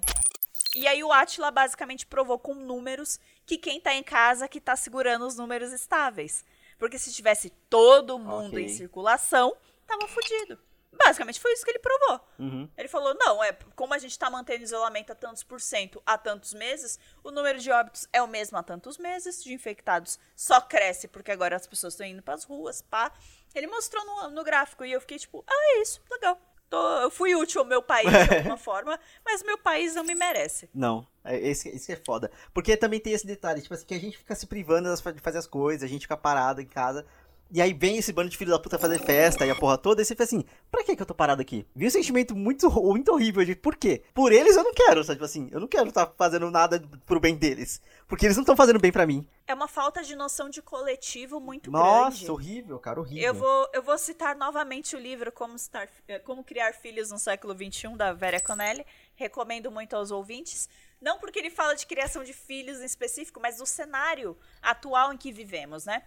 E 0.75 0.87
aí 0.87 1.03
o 1.03 1.13
Atila 1.13 1.51
basicamente 1.51 2.07
provou 2.07 2.39
com 2.39 2.55
números 2.55 3.19
que 3.47 3.57
quem 3.57 3.81
tá 3.81 3.95
em 3.95 4.03
casa 4.03 4.47
que 4.47 4.61
tá 4.61 4.77
segurando 4.77 5.27
os 5.27 5.37
números 5.37 5.73
estáveis. 5.73 6.45
Porque 6.81 6.99
se 6.99 7.13
tivesse 7.13 7.51
todo 7.69 8.19
mundo 8.19 8.55
okay. 8.55 8.65
em 8.65 8.69
circulação, 8.71 9.55
tava 9.87 10.09
fudido. 10.09 10.59
Basicamente 10.93 11.39
foi 11.39 11.53
isso 11.53 11.65
que 11.65 11.71
ele 11.71 11.79
provou. 11.79 12.21
Uhum. 12.39 12.69
Ele 12.77 12.89
falou: 12.89 13.15
não, 13.15 13.45
é 13.45 13.53
como 13.77 13.93
a 13.95 13.99
gente 13.99 14.13
está 14.13 14.29
mantendo 14.31 14.65
isolamento 14.65 15.13
a 15.13 15.15
tantos 15.15 15.43
por 15.45 15.61
cento 15.61 16.03
há 16.05 16.17
tantos 16.19 16.55
meses, 16.55 16.99
o 17.23 17.31
número 17.31 17.59
de 17.59 17.71
óbitos 17.71 18.09
é 18.13 18.21
o 18.23 18.27
mesmo 18.27 18.57
há 18.57 18.63
tantos 18.63 18.97
meses, 18.97 19.45
de 19.45 19.53
infectados 19.53 20.19
só 20.35 20.59
cresce 20.61 21.07
porque 21.07 21.31
agora 21.31 21.55
as 21.55 21.67
pessoas 21.67 21.93
estão 21.93 22.07
indo 22.07 22.23
para 22.23 22.35
as 22.35 22.45
ruas, 22.45 22.81
pá. 22.81 23.13
Ele 23.55 23.67
mostrou 23.67 24.05
no, 24.05 24.31
no 24.31 24.43
gráfico 24.43 24.83
e 24.85 24.91
eu 24.91 25.01
fiquei 25.03 25.19
tipo: 25.19 25.45
ah, 25.47 25.77
é 25.77 25.83
isso, 25.83 26.01
legal. 26.11 26.41
Tô, 26.71 27.01
eu 27.01 27.11
fui 27.11 27.35
útil 27.35 27.63
ao 27.63 27.67
meu 27.67 27.83
país 27.83 28.09
de 28.09 28.35
alguma 28.37 28.57
forma, 28.57 28.97
mas 29.25 29.43
meu 29.43 29.59
país 29.59 29.97
não 29.97 30.05
me 30.05 30.15
merece. 30.15 30.71
Não, 30.73 31.05
é, 31.25 31.37
esse, 31.37 31.69
esse 31.69 31.91
é 31.91 31.97
foda. 31.97 32.31
Porque 32.55 32.77
também 32.77 33.01
tem 33.01 33.13
esse 33.13 33.27
detalhe, 33.27 33.61
tipo 33.61 33.75
assim, 33.75 33.85
que 33.85 33.95
a 33.95 33.99
gente 33.99 34.17
fica 34.17 34.37
se 34.37 34.47
privando 34.47 34.89
de 34.95 35.21
fazer 35.21 35.39
as 35.39 35.49
coisas, 35.49 35.83
a 35.83 35.89
gente 35.89 36.03
fica 36.03 36.17
parado 36.17 36.61
em 36.61 36.67
casa. 36.67 37.05
E 37.53 37.61
aí 37.61 37.73
vem 37.73 37.97
esse 37.97 38.13
bando 38.13 38.29
de 38.29 38.37
filho 38.37 38.51
da 38.51 38.59
puta 38.59 38.79
fazer 38.79 39.01
festa 39.01 39.45
e 39.45 39.51
a 39.51 39.57
porra 39.57 39.77
toda, 39.77 40.01
e 40.01 40.05
você 40.05 40.15
fica 40.15 40.23
assim, 40.23 40.45
pra 40.71 40.85
que 40.85 40.95
que 40.95 41.03
eu 41.03 41.07
tô 41.07 41.15
parado 41.15 41.43
aqui? 41.43 41.67
Vi 41.75 41.87
um 41.87 41.91
sentimento 41.91 42.37
muito, 42.37 42.71
muito 42.71 43.13
horrível 43.13 43.45
de 43.45 43.57
por 43.57 43.77
quê? 43.77 44.03
Por 44.15 44.33
eles 44.33 44.57
eu 44.57 44.63
não 44.63 44.73
quero, 44.73 45.03
sabe? 45.03 45.17
Tipo 45.17 45.25
assim, 45.25 45.49
eu 45.51 45.59
não 45.59 45.67
quero 45.67 45.89
estar 45.89 46.07
tá 46.07 46.15
fazendo 46.17 46.49
nada 46.51 46.81
pro 47.05 47.19
bem 47.19 47.35
deles. 47.35 47.81
Porque 48.07 48.27
eles 48.27 48.37
não 48.37 48.43
estão 48.43 48.57
fazendo 48.57 48.79
bem 48.79 48.93
para 48.93 49.07
mim. 49.07 49.27
É 49.47 49.55
uma 49.55 49.67
falta 49.67 50.03
de 50.03 50.15
noção 50.15 50.49
de 50.49 50.63
coletivo 50.63 51.41
muito 51.41 51.71
Nossa, 51.71 52.03
grande. 52.03 52.21
Nossa, 52.21 52.33
horrível, 52.33 52.79
cara, 52.79 53.01
horrível. 53.01 53.25
Eu 53.25 53.35
vou, 53.35 53.69
eu 53.73 53.83
vou 53.83 53.99
citar 53.99 54.37
novamente 54.37 54.95
o 54.95 54.99
livro 54.99 55.33
Como, 55.33 55.57
Estar, 55.57 55.89
eh, 56.07 56.21
Como 56.21 56.45
Criar 56.45 56.73
Filhos 56.73 57.11
no 57.11 57.19
Século 57.19 57.53
XXI, 57.53 57.97
da 57.97 58.13
Vera 58.13 58.41
Conelli. 58.41 58.87
Recomendo 59.17 59.71
muito 59.71 59.95
aos 59.97 60.13
ouvintes. 60.13 60.69
Não 61.01 61.19
porque 61.19 61.39
ele 61.39 61.51
fala 61.51 61.75
de 61.75 61.87
criação 61.87 62.23
de 62.23 62.33
filhos 62.33 62.81
em 62.81 62.85
específico, 62.85 63.41
mas 63.41 63.57
do 63.57 63.67
cenário 63.67 64.37
atual 64.63 65.13
em 65.13 65.17
que 65.17 65.33
vivemos, 65.33 65.85
né? 65.85 66.03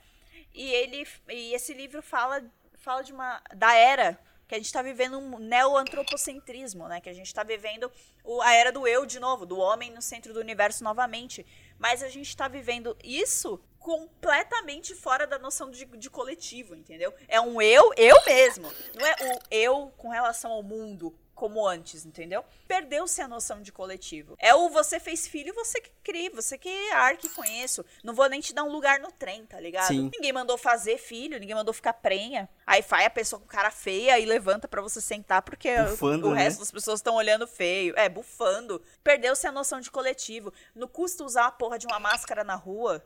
E 0.53 0.71
ele 0.71 1.07
e 1.29 1.53
esse 1.53 1.73
livro 1.73 2.01
fala 2.01 2.43
fala 2.77 3.01
de 3.01 3.13
uma 3.13 3.41
da 3.55 3.73
era 3.73 4.19
que 4.47 4.55
a 4.55 4.57
gente 4.57 4.67
está 4.67 4.81
vivendo 4.81 5.17
um 5.17 5.39
neoantropocentrismo, 5.39 6.87
né? 6.87 7.01
Que 7.01 7.09
a 7.09 7.13
gente 7.13 7.27
está 7.27 7.43
vivendo 7.43 7.91
o, 8.23 8.41
a 8.41 8.53
era 8.53 8.71
do 8.71 8.85
eu 8.85 9.05
de 9.05 9.19
novo, 9.19 9.45
do 9.45 9.57
homem 9.57 9.89
no 9.91 10.01
centro 10.01 10.33
do 10.33 10.39
universo 10.39 10.83
novamente. 10.83 11.45
Mas 11.79 12.03
a 12.03 12.09
gente 12.09 12.27
está 12.27 12.47
vivendo 12.47 12.95
isso 13.03 13.59
completamente 13.79 14.95
fora 14.95 15.25
da 15.25 15.37
noção 15.39 15.71
de, 15.71 15.85
de, 15.85 16.09
coletivo, 16.09 16.75
entendeu? 16.75 17.13
É 17.27 17.41
um 17.41 17.61
eu, 17.61 17.91
eu 17.97 18.15
mesmo. 18.25 18.71
Não 18.95 19.05
é 19.05 19.15
o 19.35 19.39
eu 19.49 19.93
com 19.97 20.09
relação 20.09 20.51
ao 20.51 20.63
mundo, 20.63 21.13
como 21.33 21.67
antes, 21.67 22.05
entendeu? 22.05 22.45
Perdeu-se 22.67 23.21
a 23.21 23.27
noção 23.27 23.61
de 23.61 23.71
coletivo. 23.71 24.35
É 24.39 24.53
o 24.53 24.69
você 24.69 24.99
fez 24.99 25.27
filho, 25.27 25.53
você 25.53 25.81
que 25.81 25.91
cria, 26.03 26.29
você 26.29 26.57
que 26.57 26.69
arque 26.91 27.27
com 27.29 27.43
isso. 27.43 27.83
Não 28.03 28.13
vou 28.13 28.29
nem 28.29 28.39
te 28.39 28.53
dar 28.53 28.63
um 28.63 28.71
lugar 28.71 28.99
no 28.99 29.11
trem, 29.11 29.45
tá 29.45 29.59
ligado? 29.59 29.87
Sim. 29.87 30.09
Ninguém 30.13 30.31
mandou 30.31 30.57
fazer 30.57 30.97
filho, 30.97 31.39
ninguém 31.39 31.55
mandou 31.55 31.73
ficar 31.73 31.93
prenha. 31.93 32.47
Aí 32.65 32.81
vai 32.81 33.05
a 33.05 33.09
pessoa 33.09 33.39
com 33.39 33.47
cara 33.47 33.71
feia 33.71 34.19
e 34.19 34.25
levanta 34.25 34.67
para 34.67 34.81
você 34.81 35.01
sentar 35.01 35.41
porque 35.41 35.75
bufando, 35.83 36.27
o, 36.27 36.31
o 36.31 36.33
né? 36.33 36.43
resto 36.43 36.59
das 36.59 36.71
pessoas 36.71 36.99
estão 36.99 37.15
olhando 37.15 37.47
feio. 37.47 37.93
É, 37.97 38.07
bufando. 38.07 38.81
Perdeu-se 39.03 39.47
a 39.47 39.51
noção 39.51 39.79
de 39.79 39.89
coletivo. 39.89 40.53
Não 40.75 40.87
custa 40.87 41.23
usar 41.23 41.47
a 41.47 41.51
porra 41.51 41.79
de 41.79 41.87
uma 41.87 41.99
máscara 41.99 42.43
na 42.43 42.55
rua. 42.55 43.03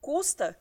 Custa. 0.00 0.58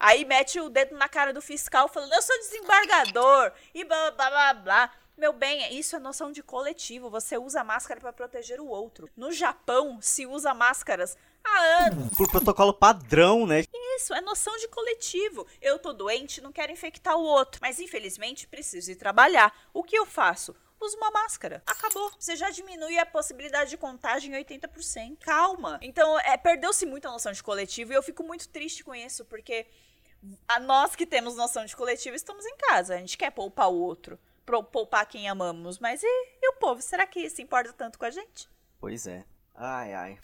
Aí 0.00 0.24
mete 0.24 0.58
o 0.58 0.70
dedo 0.70 0.96
na 0.96 1.10
cara 1.10 1.30
do 1.30 1.42
fiscal 1.42 1.86
falando, 1.86 2.14
eu 2.14 2.22
sou 2.22 2.34
desembargador 2.38 3.52
e 3.74 3.84
blá 3.84 4.10
blá 4.10 4.30
blá 4.30 4.54
blá. 4.54 4.92
Meu 5.20 5.34
bem, 5.34 5.78
isso 5.78 5.94
é 5.94 5.98
noção 5.98 6.32
de 6.32 6.42
coletivo. 6.42 7.10
Você 7.10 7.36
usa 7.36 7.62
máscara 7.62 8.00
para 8.00 8.10
proteger 8.10 8.58
o 8.58 8.66
outro. 8.66 9.06
No 9.14 9.30
Japão, 9.30 10.00
se 10.00 10.26
usa 10.26 10.54
máscaras 10.54 11.14
há 11.44 11.84
anos. 11.84 12.08
Por 12.16 12.30
protocolo 12.30 12.72
padrão, 12.72 13.46
né? 13.46 13.62
Isso, 13.96 14.14
é 14.14 14.22
noção 14.22 14.56
de 14.56 14.66
coletivo. 14.68 15.46
Eu 15.60 15.78
tô 15.78 15.92
doente, 15.92 16.40
não 16.40 16.50
quero 16.50 16.72
infectar 16.72 17.18
o 17.18 17.22
outro. 17.22 17.60
Mas 17.60 17.78
infelizmente 17.78 18.48
preciso 18.48 18.92
ir 18.92 18.96
trabalhar. 18.96 19.54
O 19.74 19.84
que 19.84 19.94
eu 19.94 20.06
faço? 20.06 20.56
usa 20.80 20.96
uma 20.96 21.10
máscara. 21.10 21.62
Acabou. 21.66 22.10
Você 22.18 22.34
já 22.34 22.48
diminui 22.48 22.98
a 22.98 23.04
possibilidade 23.04 23.68
de 23.68 23.76
contágio 23.76 24.34
em 24.34 24.42
80%. 24.42 25.18
Calma. 25.20 25.78
Então, 25.82 26.18
é, 26.20 26.38
perdeu-se 26.38 26.86
muito 26.86 27.06
a 27.06 27.10
noção 27.10 27.32
de 27.32 27.42
coletivo 27.42 27.92
e 27.92 27.94
eu 27.94 28.02
fico 28.02 28.22
muito 28.22 28.48
triste 28.48 28.82
com 28.82 28.94
isso, 28.94 29.26
porque 29.26 29.66
a 30.48 30.58
nós 30.58 30.96
que 30.96 31.04
temos 31.04 31.36
noção 31.36 31.66
de 31.66 31.76
coletivo 31.76 32.16
estamos 32.16 32.46
em 32.46 32.56
casa. 32.56 32.94
A 32.94 32.96
gente 32.96 33.18
quer 33.18 33.30
poupar 33.30 33.70
o 33.70 33.78
outro 33.78 34.18
poupar 34.62 35.06
quem 35.06 35.28
amamos. 35.28 35.78
Mas 35.78 36.02
e, 36.02 36.06
e 36.42 36.48
o 36.50 36.54
povo? 36.54 36.82
Será 36.82 37.06
que 37.06 37.28
se 37.30 37.42
importa 37.42 37.72
tanto 37.72 37.98
com 37.98 38.04
a 38.04 38.10
gente? 38.10 38.48
Pois 38.78 39.06
é. 39.06 39.24
Ai, 39.54 39.92
ai. 39.92 40.18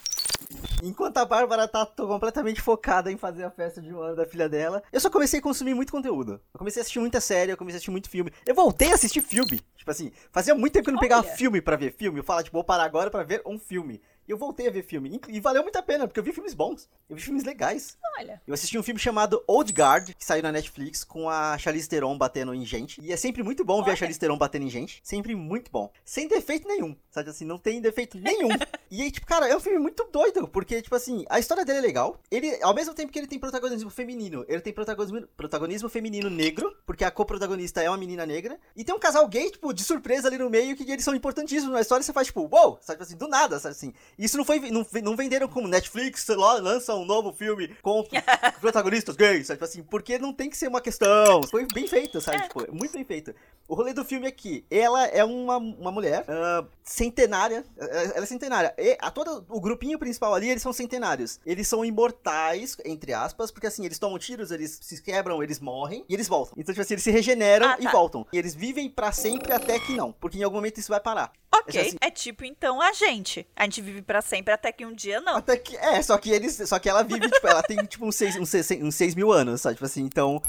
Enquanto 0.82 1.16
a 1.18 1.24
Bárbara 1.24 1.66
tá 1.66 1.86
completamente 1.86 2.60
focada 2.60 3.10
em 3.10 3.16
fazer 3.16 3.44
a 3.44 3.50
festa 3.50 3.80
de 3.80 3.92
um 3.92 4.00
ano 4.00 4.16
da 4.16 4.26
filha 4.26 4.48
dela, 4.48 4.82
eu 4.92 5.00
só 5.00 5.10
comecei 5.10 5.40
a 5.40 5.42
consumir 5.42 5.74
muito 5.74 5.90
conteúdo. 5.92 6.40
Eu 6.52 6.58
comecei 6.58 6.80
a 6.80 6.82
assistir 6.82 7.00
muita 7.00 7.20
série, 7.20 7.52
eu 7.52 7.56
comecei 7.56 7.76
a 7.76 7.78
assistir 7.78 7.90
muito 7.90 8.10
filme. 8.10 8.32
Eu 8.46 8.54
voltei 8.54 8.90
a 8.92 8.94
assistir 8.94 9.22
filme. 9.22 9.60
Tipo 9.76 9.90
assim, 9.90 10.12
fazia 10.30 10.54
muito 10.54 10.72
tempo 10.72 10.84
que 10.84 10.90
eu 10.90 10.94
não 10.94 11.00
pegava 11.00 11.26
Olha. 11.26 11.36
filme 11.36 11.60
para 11.60 11.76
ver 11.76 11.92
filme. 11.92 12.18
Eu 12.20 12.24
falava, 12.24 12.44
tipo, 12.44 12.56
vou 12.56 12.64
parar 12.64 12.84
agora 12.84 13.10
para 13.10 13.24
ver 13.24 13.42
um 13.46 13.58
filme. 13.58 14.02
E 14.26 14.30
eu 14.30 14.36
voltei 14.38 14.66
a 14.66 14.70
ver 14.70 14.82
filme. 14.82 15.20
E 15.28 15.40
valeu 15.40 15.62
muito 15.62 15.76
a 15.76 15.82
pena, 15.82 16.06
porque 16.06 16.18
eu 16.18 16.24
vi 16.24 16.32
filmes 16.32 16.54
bons. 16.54 16.88
Eu 17.08 17.16
vi 17.16 17.22
filmes 17.22 17.44
legais. 17.44 17.96
Olha. 18.18 18.40
Eu 18.46 18.54
assisti 18.54 18.76
um 18.78 18.82
filme 18.82 18.98
chamado 18.98 19.42
Old 19.46 19.72
Guard, 19.72 20.14
que 20.14 20.24
saiu 20.24 20.42
na 20.42 20.50
Netflix, 20.50 21.04
com 21.04 21.30
a 21.30 21.56
Charlize 21.58 21.88
Theron 21.88 22.18
batendo 22.18 22.52
em 22.54 22.64
gente. 22.64 23.00
E 23.00 23.12
é 23.12 23.16
sempre 23.16 23.42
muito 23.42 23.64
bom 23.64 23.76
Olha. 23.76 23.84
ver 23.84 23.90
a 23.92 23.96
Charlize 23.96 24.18
Theron 24.18 24.36
batendo 24.36 24.64
em 24.64 24.70
gente. 24.70 25.00
Sempre 25.02 25.34
muito 25.34 25.70
bom. 25.70 25.90
Sem 26.04 26.26
defeito 26.26 26.66
nenhum. 26.66 26.96
Sabe 27.10 27.30
assim, 27.30 27.44
não 27.44 27.58
tem 27.58 27.80
defeito 27.80 28.18
nenhum. 28.18 28.48
E 28.90 29.02
aí, 29.02 29.10
tipo, 29.10 29.26
cara, 29.26 29.48
é 29.48 29.56
um 29.56 29.60
filme 29.60 29.78
muito 29.78 30.08
doido, 30.12 30.46
porque, 30.48 30.80
tipo 30.80 30.94
assim, 30.94 31.24
a 31.28 31.38
história 31.38 31.64
dele 31.64 31.78
é 31.78 31.82
legal. 31.82 32.20
Ele, 32.30 32.58
ao 32.62 32.74
mesmo 32.74 32.94
tempo 32.94 33.12
que 33.12 33.18
ele 33.18 33.26
tem 33.26 33.38
protagonismo 33.38 33.90
feminino, 33.90 34.44
ele 34.48 34.60
tem 34.60 34.72
protagonismo, 34.72 35.26
protagonismo 35.36 35.88
feminino 35.88 36.30
negro, 36.30 36.76
porque 36.86 37.04
a 37.04 37.10
co-protagonista 37.10 37.82
é 37.82 37.90
uma 37.90 37.96
menina 37.96 38.24
negra. 38.24 38.58
E 38.76 38.84
tem 38.84 38.94
um 38.94 38.98
casal 38.98 39.26
gay, 39.28 39.50
tipo, 39.50 39.72
de 39.72 39.82
surpresa 39.82 40.28
ali 40.28 40.38
no 40.38 40.50
meio, 40.50 40.76
que 40.76 40.90
eles 40.90 41.04
são 41.04 41.14
importantíssimos 41.14 41.74
na 41.74 41.80
história. 41.80 42.02
E 42.02 42.04
você 42.04 42.12
faz, 42.12 42.28
tipo, 42.28 42.40
uou, 42.40 42.50
wow! 42.50 42.78
sabe 42.80 43.02
assim, 43.02 43.16
do 43.16 43.28
nada, 43.28 43.58
sabe 43.58 43.72
assim. 43.72 43.92
Isso 44.18 44.36
não 44.36 44.44
foi, 44.44 44.60
não, 44.70 44.86
não 45.02 45.16
venderam 45.16 45.48
como 45.48 45.68
Netflix, 45.68 46.22
sei 46.22 46.36
lá, 46.36 46.54
lança 46.54 46.94
um 46.94 47.04
novo 47.04 47.32
filme 47.32 47.68
com 47.82 48.04
protagonistas 48.60 49.16
gays, 49.16 49.46
sabe 49.46 49.64
assim, 49.64 49.82
porque 49.82 50.18
não 50.18 50.32
tem 50.32 50.48
que 50.48 50.56
ser 50.56 50.68
uma 50.68 50.80
questão. 50.80 51.42
Foi 51.50 51.66
bem 51.72 51.86
feito, 51.86 52.20
sabe? 52.20 52.42
Tipo, 52.42 52.72
muito 52.74 52.92
bem 52.92 53.04
feito. 53.04 53.34
O 53.68 53.74
rolê 53.74 53.92
do 53.92 54.04
filme 54.04 54.26
é 54.26 54.30
que 54.30 54.64
ela 54.70 55.06
é 55.06 55.24
uma, 55.24 55.56
uma 55.56 55.90
mulher 55.90 56.22
uh, 56.22 56.66
centenária. 56.84 57.64
Ela 57.76 58.22
é 58.22 58.26
centenária. 58.26 58.72
E 58.78 58.96
a 59.00 59.10
todo 59.10 59.44
o 59.48 59.60
grupinho 59.60 59.98
principal 59.98 60.34
ali, 60.34 60.50
eles 60.50 60.62
são 60.62 60.72
centenários. 60.72 61.40
Eles 61.44 61.66
são 61.66 61.84
imortais, 61.84 62.76
entre 62.84 63.12
aspas, 63.12 63.50
porque 63.50 63.66
assim, 63.66 63.84
eles 63.84 63.98
tomam 63.98 64.18
tiros, 64.18 64.50
eles 64.50 64.78
se 64.82 65.02
quebram, 65.02 65.42
eles 65.42 65.60
morrem 65.60 66.04
e 66.08 66.14
eles 66.14 66.28
voltam. 66.28 66.54
Então, 66.58 66.74
tipo 66.74 66.82
assim, 66.82 66.94
eles 66.94 67.04
se 67.04 67.10
regeneram 67.10 67.66
ah, 67.66 67.76
tá. 67.76 67.82
e 67.82 67.88
voltam. 67.88 68.26
E 68.32 68.38
eles 68.38 68.54
vivem 68.54 68.88
para 68.90 69.12
sempre 69.12 69.52
até 69.52 69.78
que 69.78 69.94
não, 69.94 70.12
porque 70.12 70.38
em 70.38 70.42
algum 70.42 70.56
momento 70.56 70.78
isso 70.78 70.90
vai 70.90 71.00
parar. 71.00 71.32
Ok, 71.52 71.80
assim, 71.80 71.96
é 72.00 72.10
tipo 72.10 72.44
então 72.44 72.80
a 72.80 72.92
gente. 72.92 73.46
A 73.56 73.64
gente 73.64 73.80
vive 73.80 74.02
para 74.02 74.20
sempre 74.20 74.52
até 74.52 74.70
que 74.70 74.84
um 74.84 74.94
dia 74.94 75.20
não. 75.20 75.36
Até 75.36 75.56
que, 75.56 75.76
é, 75.76 76.02
só 76.02 76.18
que 76.18 76.30
eles, 76.30 76.60
só 76.66 76.78
que 76.78 76.88
ela 76.88 77.02
vive, 77.02 77.30
tipo, 77.30 77.46
ela 77.46 77.62
tem 77.62 77.76
tipo 77.86 78.04
uns 78.04 78.14
6 78.16 78.36
uns 78.36 78.48
seis, 78.50 78.70
uns 78.82 78.94
seis 78.94 79.14
mil 79.14 79.32
anos, 79.32 79.62
sabe? 79.62 79.76
Tipo 79.76 79.86
assim, 79.86 80.02
então 80.02 80.42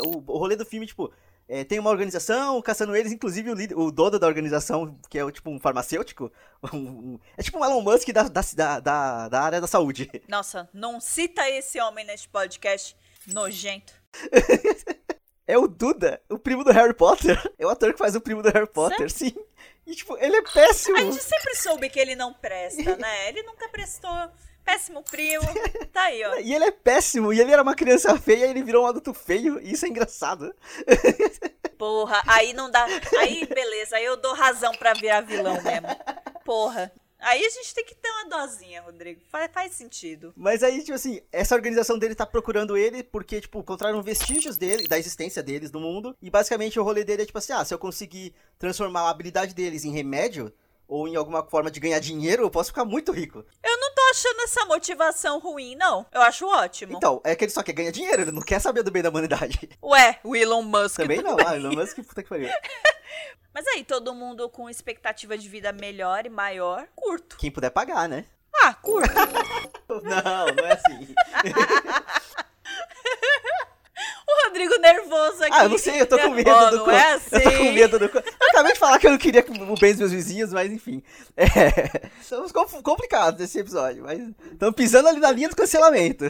o, 0.00 0.22
o 0.32 0.38
rolê 0.38 0.56
do 0.56 0.64
filme, 0.64 0.86
tipo, 0.86 1.12
é, 1.48 1.64
tem 1.64 1.78
uma 1.78 1.90
organização 1.90 2.60
caçando 2.60 2.94
eles, 2.96 3.12
inclusive 3.12 3.50
o, 3.50 3.54
líder, 3.54 3.78
o 3.78 3.90
dono 3.90 4.18
da 4.18 4.26
organização, 4.26 4.98
que 5.08 5.18
é 5.18 5.30
tipo 5.30 5.50
um 5.50 5.60
farmacêutico, 5.60 6.32
um, 6.72 7.18
é 7.36 7.42
tipo 7.42 7.58
um 7.58 7.64
Elon 7.64 7.82
Musk 7.82 8.08
da, 8.08 8.24
da, 8.24 8.80
da, 8.80 9.28
da, 9.28 9.40
área 9.40 9.60
da 9.60 9.66
saúde. 9.66 10.10
Nossa, 10.28 10.68
não 10.72 11.00
cita 11.00 11.48
esse 11.48 11.80
homem 11.80 12.04
neste 12.04 12.28
podcast 12.28 12.96
nojento. 13.26 13.92
é 15.46 15.56
o 15.56 15.68
Duda, 15.68 16.20
o 16.28 16.38
primo 16.38 16.64
do 16.64 16.72
Harry 16.72 16.94
Potter. 16.94 17.40
É 17.58 17.64
o 17.64 17.68
ator 17.68 17.92
que 17.92 17.98
faz 17.98 18.16
o 18.16 18.20
primo 18.20 18.42
do 18.42 18.50
Harry 18.50 18.68
Potter, 18.68 19.10
sim. 19.10 19.34
E 19.86 19.94
tipo, 19.94 20.16
ele 20.18 20.36
é 20.36 20.42
péssimo. 20.42 20.96
A 20.96 21.00
gente 21.00 21.22
sempre 21.22 21.54
soube 21.54 21.88
que 21.88 22.00
ele 22.00 22.16
não 22.16 22.34
presta, 22.34 22.96
né? 22.98 23.28
Ele 23.28 23.42
nunca 23.44 23.68
prestou. 23.68 24.10
Péssimo 24.66 25.02
primo. 25.04 25.46
Tá 25.92 26.02
aí, 26.02 26.22
ó. 26.24 26.36
E 26.40 26.54
ele 26.54 26.64
é 26.64 26.70
péssimo. 26.70 27.32
E 27.32 27.40
ele 27.40 27.52
era 27.52 27.62
uma 27.62 27.74
criança 27.74 28.18
feia 28.18 28.46
e 28.46 28.50
ele 28.50 28.62
virou 28.62 28.84
um 28.84 28.86
adulto 28.86 29.14
feio. 29.14 29.58
E 29.60 29.72
isso 29.72 29.86
é 29.86 29.88
engraçado. 29.88 30.52
Porra, 31.78 32.20
aí 32.26 32.52
não 32.52 32.70
dá. 32.70 32.84
Aí, 33.18 33.46
beleza. 33.46 33.96
Aí 33.96 34.04
eu 34.04 34.16
dou 34.16 34.34
razão 34.34 34.72
pra 34.74 34.92
virar 34.92 35.22
vilão 35.22 35.54
mesmo. 35.62 35.88
Porra. 36.44 36.92
Aí 37.18 37.44
a 37.44 37.50
gente 37.50 37.74
tem 37.74 37.84
que 37.84 37.94
ter 37.94 38.10
uma 38.10 38.28
dosinha, 38.28 38.82
Rodrigo. 38.82 39.20
Faz, 39.30 39.50
faz 39.52 39.72
sentido. 39.72 40.34
Mas 40.36 40.62
aí, 40.62 40.80
tipo 40.80 40.94
assim, 40.94 41.22
essa 41.32 41.54
organização 41.54 41.98
dele 41.98 42.14
tá 42.14 42.26
procurando 42.26 42.76
ele 42.76 43.02
porque, 43.02 43.40
tipo, 43.40 43.60
encontraram 43.60 44.02
vestígios 44.02 44.58
dele, 44.58 44.86
da 44.86 44.98
existência 44.98 45.42
deles 45.42 45.72
no 45.72 45.80
mundo. 45.80 46.14
E 46.20 46.28
basicamente 46.28 46.78
o 46.78 46.82
rolê 46.82 47.04
dele 47.04 47.22
é 47.22 47.26
tipo 47.26 47.38
assim: 47.38 47.52
ah, 47.52 47.64
se 47.64 47.72
eu 47.72 47.78
conseguir 47.78 48.34
transformar 48.58 49.02
a 49.02 49.10
habilidade 49.10 49.54
deles 49.54 49.84
em 49.84 49.92
remédio, 49.92 50.52
ou 50.88 51.08
em 51.08 51.16
alguma 51.16 51.42
forma 51.42 51.70
de 51.70 51.80
ganhar 51.80 51.98
dinheiro, 51.98 52.42
eu 52.42 52.50
posso 52.50 52.70
ficar 52.70 52.84
muito 52.84 53.12
rico. 53.12 53.44
Eu 53.62 53.80
não 53.80 53.94
achando 54.16 54.40
essa 54.40 54.64
motivação 54.64 55.38
ruim, 55.38 55.76
não. 55.76 56.06
Eu 56.10 56.22
acho 56.22 56.46
ótimo. 56.46 56.96
Então, 56.96 57.20
é 57.22 57.36
que 57.36 57.44
ele 57.44 57.52
só 57.52 57.62
quer 57.62 57.74
ganhar 57.74 57.90
dinheiro, 57.90 58.22
ele 58.22 58.32
não 58.32 58.40
quer 58.40 58.58
saber 58.60 58.82
do 58.82 58.90
bem 58.90 59.02
da 59.02 59.10
humanidade. 59.10 59.68
Ué, 59.82 60.18
o 60.24 60.34
Elon 60.34 60.62
Musk. 60.62 60.96
Também 60.96 61.22
não, 61.22 61.36
ah, 61.46 61.54
Elon 61.54 61.74
Musk, 61.74 61.98
puta 61.98 62.22
que 62.22 62.28
pariu. 62.28 62.48
Mas 63.52 63.66
aí, 63.68 63.84
todo 63.84 64.14
mundo 64.14 64.48
com 64.48 64.68
expectativa 64.68 65.36
de 65.36 65.48
vida 65.48 65.72
melhor 65.72 66.24
e 66.26 66.30
maior, 66.30 66.86
curto. 66.94 67.36
Quem 67.36 67.50
puder 67.50 67.70
pagar, 67.70 68.08
né? 68.08 68.24
Ah, 68.62 68.72
curto. 68.74 69.12
não, 69.88 70.46
não 70.54 70.64
é 70.66 70.72
assim. 70.72 71.14
O 74.28 74.44
Rodrigo 74.44 74.76
nervoso 74.78 75.44
aqui. 75.44 75.52
Ah, 75.54 75.64
eu 75.64 75.68
não 75.68 75.78
sei, 75.78 76.00
eu 76.00 76.06
tô 76.06 76.18
com 76.18 76.30
medo 76.30 76.50
oh, 76.50 76.70
do. 76.70 76.76
Não 76.78 76.90
é 76.90 77.12
assim. 77.12 77.36
Eu 77.36 77.42
tô 77.42 77.50
com 77.50 77.56
assim. 77.56 77.72
medo 77.72 77.98
do. 77.98 78.04
Eu 78.06 78.48
acabei 78.50 78.72
de 78.72 78.78
falar 78.78 78.98
que 78.98 79.06
eu 79.06 79.12
não 79.12 79.18
queria 79.18 79.44
o 79.48 79.78
bem 79.78 79.92
dos 79.92 80.00
meus 80.00 80.12
vizinhos, 80.12 80.52
mas 80.52 80.72
enfim. 80.72 81.00
É. 81.36 81.46
Estamos 82.20 82.50
complicados 82.82 83.40
nesse 83.40 83.60
episódio, 83.60 84.02
mas 84.02 84.20
estamos 84.50 84.74
pisando 84.74 85.08
ali 85.08 85.20
na 85.20 85.30
linha 85.30 85.48
do 85.48 85.54
cancelamento. 85.54 86.24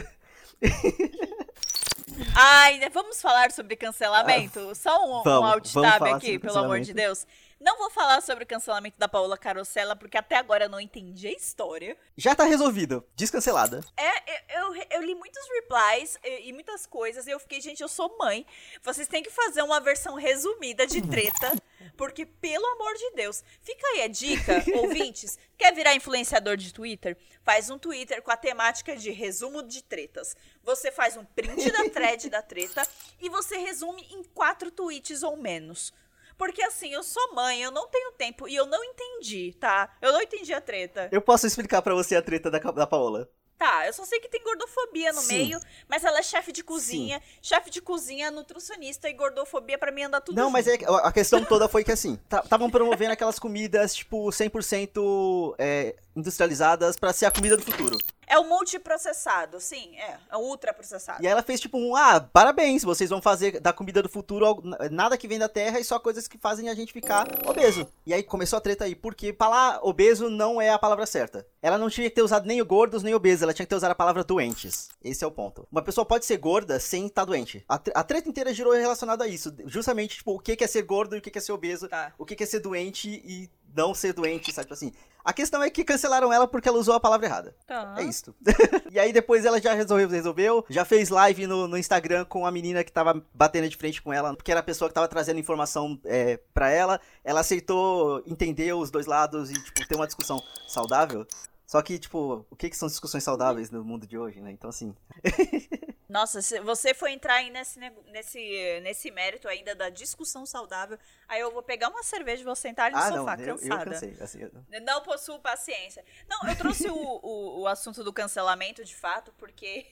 Ai, 2.35 2.77
né, 2.77 2.89
vamos 2.89 3.21
falar 3.21 3.51
sobre 3.51 3.75
cancelamento? 3.75 4.69
Ah, 4.71 4.75
Só 4.75 4.95
um, 5.05 5.23
vamos, 5.23 5.41
um 5.41 5.45
alt 5.45 5.73
tab 5.73 6.03
aqui, 6.13 6.37
pelo 6.39 6.57
amor 6.59 6.79
de 6.79 6.93
Deus. 6.93 7.25
Não 7.59 7.77
vou 7.77 7.89
falar 7.89 8.21
sobre 8.21 8.43
o 8.43 8.47
cancelamento 8.47 8.99
da 8.99 9.07
Paola 9.07 9.35
Carosella, 9.35 9.95
porque 9.95 10.17
até 10.17 10.35
agora 10.35 10.65
eu 10.65 10.69
não 10.69 10.79
entendi 10.79 11.27
a 11.27 11.31
história. 11.31 11.97
Já 12.15 12.35
tá 12.35 12.43
resolvido. 12.43 13.03
Descancelada. 13.15 13.83
É, 13.97 14.59
eu, 14.59 14.75
eu, 14.75 14.85
eu 14.91 15.01
li 15.01 15.15
muitos 15.15 15.43
replies 15.55 16.17
e, 16.23 16.49
e, 16.49 16.53
muitas 16.53 16.85
coisas, 16.85 17.25
e 17.25 17.31
eu 17.31 17.39
fiquei, 17.39 17.59
gente, 17.59 17.81
eu 17.81 17.87
sou 17.87 18.15
mãe. 18.17 18.45
Vocês 18.83 19.07
têm 19.07 19.23
que 19.23 19.31
fazer 19.31 19.63
uma 19.63 19.79
versão 19.79 20.13
resumida 20.13 20.85
de 20.85 21.01
treta, 21.09 21.55
porque, 21.97 22.27
pelo 22.27 22.65
amor 22.73 22.93
de 22.93 23.11
Deus, 23.15 23.43
fica 23.61 23.87
aí 23.87 24.03
a 24.03 24.07
dica, 24.07 24.63
ouvintes. 24.77 25.39
Quer 25.57 25.73
virar 25.73 25.95
influenciador 25.95 26.57
de 26.57 26.71
Twitter? 26.71 27.17
Faz 27.43 27.71
um 27.71 27.79
Twitter 27.79 28.21
com 28.21 28.29
a 28.29 28.37
temática 28.37 28.95
de 28.95 29.09
resumo 29.09 29.63
de 29.63 29.83
tretas. 29.83 30.35
Você 30.61 30.91
faz 30.91 31.17
um 31.17 31.25
print 31.25 31.71
da 31.71 31.89
thread 31.89 32.29
da 32.29 32.41
treta 32.43 32.87
e 33.19 33.29
você 33.29 33.57
resume 33.57 34.03
em 34.11 34.23
quatro 34.23 34.69
tweets 34.69 35.23
ou 35.23 35.35
menos. 35.35 35.91
Porque 36.37 36.61
assim, 36.61 36.93
eu 36.93 37.03
sou 37.03 37.33
mãe, 37.33 37.61
eu 37.61 37.71
não 37.71 37.87
tenho 37.87 38.11
tempo 38.11 38.47
e 38.47 38.55
eu 38.55 38.65
não 38.65 38.83
entendi, 38.83 39.53
tá? 39.59 39.95
Eu 40.01 40.13
não 40.13 40.21
entendi 40.21 40.53
a 40.53 40.61
treta. 40.61 41.09
Eu 41.11 41.21
posso 41.21 41.47
explicar 41.47 41.81
para 41.81 41.95
você 41.95 42.15
a 42.15 42.21
treta 42.21 42.51
da, 42.51 42.59
da 42.59 42.85
Paola. 42.85 43.29
Tá, 43.57 43.87
eu 43.87 43.93
só 43.93 44.05
sei 44.05 44.19
que 44.19 44.29
tem 44.29 44.43
gordofobia 44.43 45.11
no 45.11 45.21
Sim. 45.21 45.33
meio, 45.33 45.59
mas 45.89 46.03
ela 46.03 46.19
é 46.19 46.23
chefe 46.23 46.51
de 46.51 46.63
cozinha. 46.63 47.19
Sim. 47.19 47.39
Chefe 47.41 47.71
de 47.71 47.81
cozinha, 47.81 48.29
nutricionista 48.29 49.09
e 49.09 49.13
gordofobia 49.13 49.79
para 49.79 49.91
mim 49.91 50.03
andar 50.03 50.21
tudo 50.21 50.35
Não, 50.35 50.43
junto. 50.43 50.53
mas 50.53 50.67
é, 50.67 50.77
a 51.03 51.11
questão 51.11 51.43
toda 51.43 51.67
foi 51.67 51.83
que 51.83 51.91
assim, 51.91 52.19
estavam 52.43 52.69
promovendo 52.69 53.13
aquelas 53.13 53.39
comidas, 53.39 53.95
tipo, 53.95 54.27
100% 54.27 55.55
é, 55.57 55.95
industrializadas 56.15 56.97
para 56.97 57.11
ser 57.11 57.25
a 57.25 57.31
comida 57.31 57.57
do 57.57 57.63
futuro. 57.63 57.97
É 58.27 58.37
o 58.37 58.43
multiprocessado, 58.43 59.59
sim, 59.59 59.95
é. 59.97 60.17
É 60.29 60.35
o 60.35 60.41
ultraprocessado. 60.41 61.23
E 61.23 61.25
aí 61.25 61.31
ela 61.31 61.41
fez 61.41 61.61
tipo 61.61 61.77
um, 61.77 61.95
ah, 61.95 62.19
parabéns, 62.19 62.83
vocês 62.83 63.09
vão 63.09 63.21
fazer 63.21 63.61
da 63.61 63.71
comida 63.71 64.03
do 64.03 64.09
futuro 64.09 64.61
nada 64.91 65.17
que 65.17 65.27
vem 65.27 65.39
da 65.39 65.47
terra 65.47 65.79
e 65.79 65.83
só 65.83 65.97
coisas 65.97 66.27
que 66.27 66.37
fazem 66.37 66.67
a 66.67 66.75
gente 66.75 66.91
ficar 66.91 67.25
obeso. 67.45 67.87
E 68.05 68.13
aí 68.13 68.21
começou 68.21 68.57
a 68.57 68.61
treta 68.61 68.83
aí, 68.83 68.95
porque 68.95 69.33
falar 69.33 69.79
obeso 69.81 70.29
não 70.29 70.61
é 70.61 70.69
a 70.69 70.77
palavra 70.77 71.05
certa. 71.05 71.47
Ela 71.61 71.77
não 71.77 71.89
tinha 71.89 72.09
que 72.09 72.15
ter 72.15 72.21
usado 72.21 72.45
nem 72.45 72.61
o 72.61 72.65
gordos 72.65 73.01
nem 73.01 73.15
obeso, 73.15 73.43
ela 73.43 73.53
tinha 73.53 73.65
que 73.65 73.69
ter 73.69 73.75
usado 73.75 73.91
a 73.91 73.95
palavra 73.95 74.25
doentes. 74.25 74.89
Esse 75.01 75.23
é 75.23 75.27
o 75.27 75.31
ponto. 75.31 75.65
Uma 75.71 75.81
pessoa 75.81 76.05
pode 76.05 76.25
ser 76.25 76.37
gorda 76.37 76.79
sem 76.81 77.05
estar 77.05 77.21
tá 77.21 77.25
doente. 77.25 77.63
A, 77.67 77.75
a 77.75 78.03
treta 78.03 78.27
inteira 78.27 78.53
girou 78.53 78.73
relacionada 78.73 79.23
a 79.23 79.27
isso. 79.27 79.53
Justamente, 79.65 80.17
tipo, 80.17 80.35
o 80.35 80.39
que 80.39 80.61
é 80.61 80.67
ser 80.67 80.81
gordo 80.81 81.15
e 81.15 81.19
o 81.19 81.21
que 81.21 81.37
é 81.37 81.41
ser 81.41 81.53
obeso, 81.53 81.87
tá. 81.87 82.13
o 82.17 82.25
que 82.25 82.43
é 82.43 82.45
ser 82.45 82.59
doente 82.59 83.09
e 83.09 83.49
não 83.75 83.93
ser 83.93 84.13
doente, 84.13 84.51
sabe? 84.51 84.65
Tipo 84.65 84.73
assim, 84.73 84.91
a 85.27 85.33
questão 85.33 85.61
é 85.61 85.69
que 85.69 85.83
cancelaram 85.83 86.31
ela 86.31 86.47
porque 86.47 86.69
ela 86.69 86.77
usou 86.77 86.93
a 86.93 86.99
palavra 87.01 87.27
errada. 87.27 87.55
Tá. 87.67 87.95
É 87.97 88.03
isso. 88.03 88.33
e 88.89 88.97
aí 88.97 89.11
depois 89.11 89.43
ela 89.43 89.59
já 89.59 89.73
resolveu, 89.73 90.07
resolveu, 90.07 90.65
já 90.69 90.85
fez 90.85 91.09
live 91.09 91.45
no, 91.45 91.67
no, 91.67 91.77
Instagram 91.77 92.23
com 92.23 92.45
a 92.45 92.51
menina 92.51 92.81
que 92.81 92.91
tava 92.91 93.21
batendo 93.33 93.67
de 93.67 93.75
frente 93.75 94.01
com 94.01 94.13
ela, 94.13 94.33
porque 94.33 94.51
era 94.51 94.61
a 94.61 94.63
pessoa 94.63 94.87
que 94.87 94.95
tava 94.95 95.07
trazendo 95.09 95.37
informação 95.37 95.99
é, 96.05 96.39
para 96.53 96.69
ela. 96.69 97.01
Ela 97.25 97.41
aceitou 97.41 98.23
entender 98.25 98.71
os 98.73 98.89
dois 98.89 99.05
lados 99.05 99.51
e, 99.51 99.53
tipo, 99.53 99.85
ter 99.85 99.95
uma 99.95 100.07
discussão 100.07 100.41
saudável. 100.65 101.27
Só 101.65 101.81
que, 101.81 101.99
tipo, 101.99 102.45
o 102.49 102.55
que, 102.55 102.69
que 102.69 102.77
são 102.77 102.87
discussões 102.87 103.25
saudáveis 103.25 103.69
no 103.69 103.83
mundo 103.83 104.07
de 104.07 104.17
hoje, 104.17 104.39
né? 104.39 104.51
Então, 104.51 104.69
assim. 104.69 104.95
Nossa, 106.07 106.41
se 106.41 106.59
você 106.61 106.93
for 106.93 107.09
entrar 107.09 107.35
aí 107.35 107.49
nesse, 107.49 107.77
nesse, 107.79 108.79
nesse 108.81 109.11
mérito 109.11 109.47
ainda 109.47 109.75
da 109.75 109.89
discussão 109.89 110.45
saudável, 110.45 110.97
aí 111.27 111.41
eu 111.41 111.51
vou 111.51 111.61
pegar 111.61 111.89
uma 111.89 112.01
cerveja 112.01 112.41
e 112.41 112.45
vou 112.45 112.55
sentar 112.55 112.91
no 112.91 112.97
ah, 112.97 113.09
sofá, 113.09 113.35
não, 113.35 113.45
cansada. 113.45 113.73
Eu, 113.73 113.77
eu 113.77 113.85
cansei, 113.85 114.17
assim, 114.21 114.41
eu... 114.41 114.81
Não 114.81 115.03
possuo 115.03 115.39
paciência. 115.39 116.05
Não, 116.29 116.49
eu 116.49 116.55
trouxe 116.55 116.89
o, 116.89 116.95
o, 116.95 117.61
o 117.61 117.67
assunto 117.67 118.03
do 118.03 118.13
cancelamento, 118.13 118.85
de 118.85 118.95
fato, 118.95 119.33
porque 119.37 119.85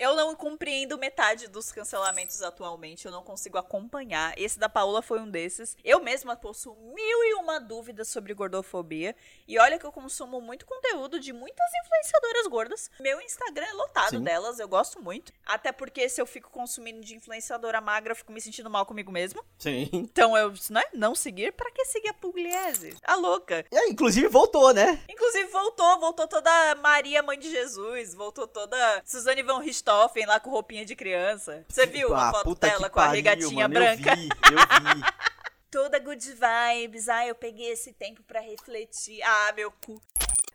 Eu 0.00 0.16
não 0.16 0.34
compreendo 0.34 0.96
metade 0.96 1.46
dos 1.46 1.70
cancelamentos 1.70 2.40
atualmente, 2.40 3.04
eu 3.04 3.12
não 3.12 3.22
consigo 3.22 3.58
acompanhar. 3.58 4.32
Esse 4.38 4.58
da 4.58 4.66
Paola 4.66 5.02
foi 5.02 5.20
um 5.20 5.30
desses. 5.30 5.76
Eu 5.84 6.00
mesma 6.02 6.34
possuo 6.34 6.74
mil 6.94 7.24
e 7.24 7.34
uma 7.34 7.60
dúvidas 7.60 8.08
sobre 8.08 8.32
gordofobia. 8.32 9.14
E 9.46 9.58
olha 9.58 9.78
que 9.78 9.84
eu 9.84 9.92
consumo 9.92 10.40
muito 10.40 10.64
conteúdo 10.64 11.20
de 11.20 11.34
muitas 11.34 11.66
influenciadoras 11.84 12.46
gordas. 12.46 12.90
Meu 12.98 13.20
Instagram 13.20 13.66
é 13.66 13.72
lotado 13.74 14.16
Sim. 14.16 14.24
delas, 14.24 14.58
eu 14.58 14.66
gosto 14.66 15.02
muito. 15.02 15.34
Até 15.44 15.70
porque 15.70 16.08
se 16.08 16.18
eu 16.18 16.24
fico 16.24 16.48
consumindo 16.48 17.02
de 17.02 17.14
influenciadora 17.14 17.78
magra, 17.78 18.12
eu 18.12 18.16
fico 18.16 18.32
me 18.32 18.40
sentindo 18.40 18.70
mal 18.70 18.86
comigo 18.86 19.12
mesmo. 19.12 19.44
Sim. 19.58 19.90
Então 19.92 20.34
eu, 20.34 20.50
né, 20.70 20.82
não 20.94 21.14
seguir. 21.14 21.52
Pra 21.52 21.70
que 21.70 21.84
seguir 21.84 22.08
a 22.08 22.14
Pugliese? 22.14 22.96
A 23.02 23.16
louca. 23.16 23.66
E, 23.70 23.90
inclusive 23.90 24.28
voltou, 24.28 24.72
né? 24.72 24.98
Inclusive 25.10 25.50
voltou, 25.50 26.00
voltou 26.00 26.26
toda 26.26 26.74
Maria, 26.76 27.22
mãe 27.22 27.38
de 27.38 27.50
Jesus, 27.50 28.14
voltou 28.14 28.48
toda 28.48 29.02
Suzane 29.04 29.42
von 29.42 29.58
Richthofen 29.58 29.89
Richthofen 29.90 30.26
lá 30.26 30.38
com 30.38 30.50
roupinha 30.50 30.84
de 30.84 30.94
criança. 30.94 31.64
Você 31.68 31.86
viu 31.86 32.14
ah, 32.14 32.28
a 32.28 32.32
foto 32.32 32.54
dela 32.54 32.88
com 32.88 32.94
pariu, 32.94 33.10
a 33.10 33.14
regatinha 33.14 33.68
mano, 33.68 33.74
branca? 33.74 34.10
Eu 34.10 34.16
vi, 34.16 34.28
eu 34.28 34.94
vi. 34.94 35.02
Toda 35.70 35.98
good 35.98 36.24
vibes. 36.24 37.08
Ah, 37.08 37.26
eu 37.26 37.34
peguei 37.34 37.70
esse 37.70 37.92
tempo 37.92 38.22
para 38.22 38.40
refletir. 38.40 39.20
Ah, 39.22 39.52
meu 39.54 39.70
cu. 39.70 40.00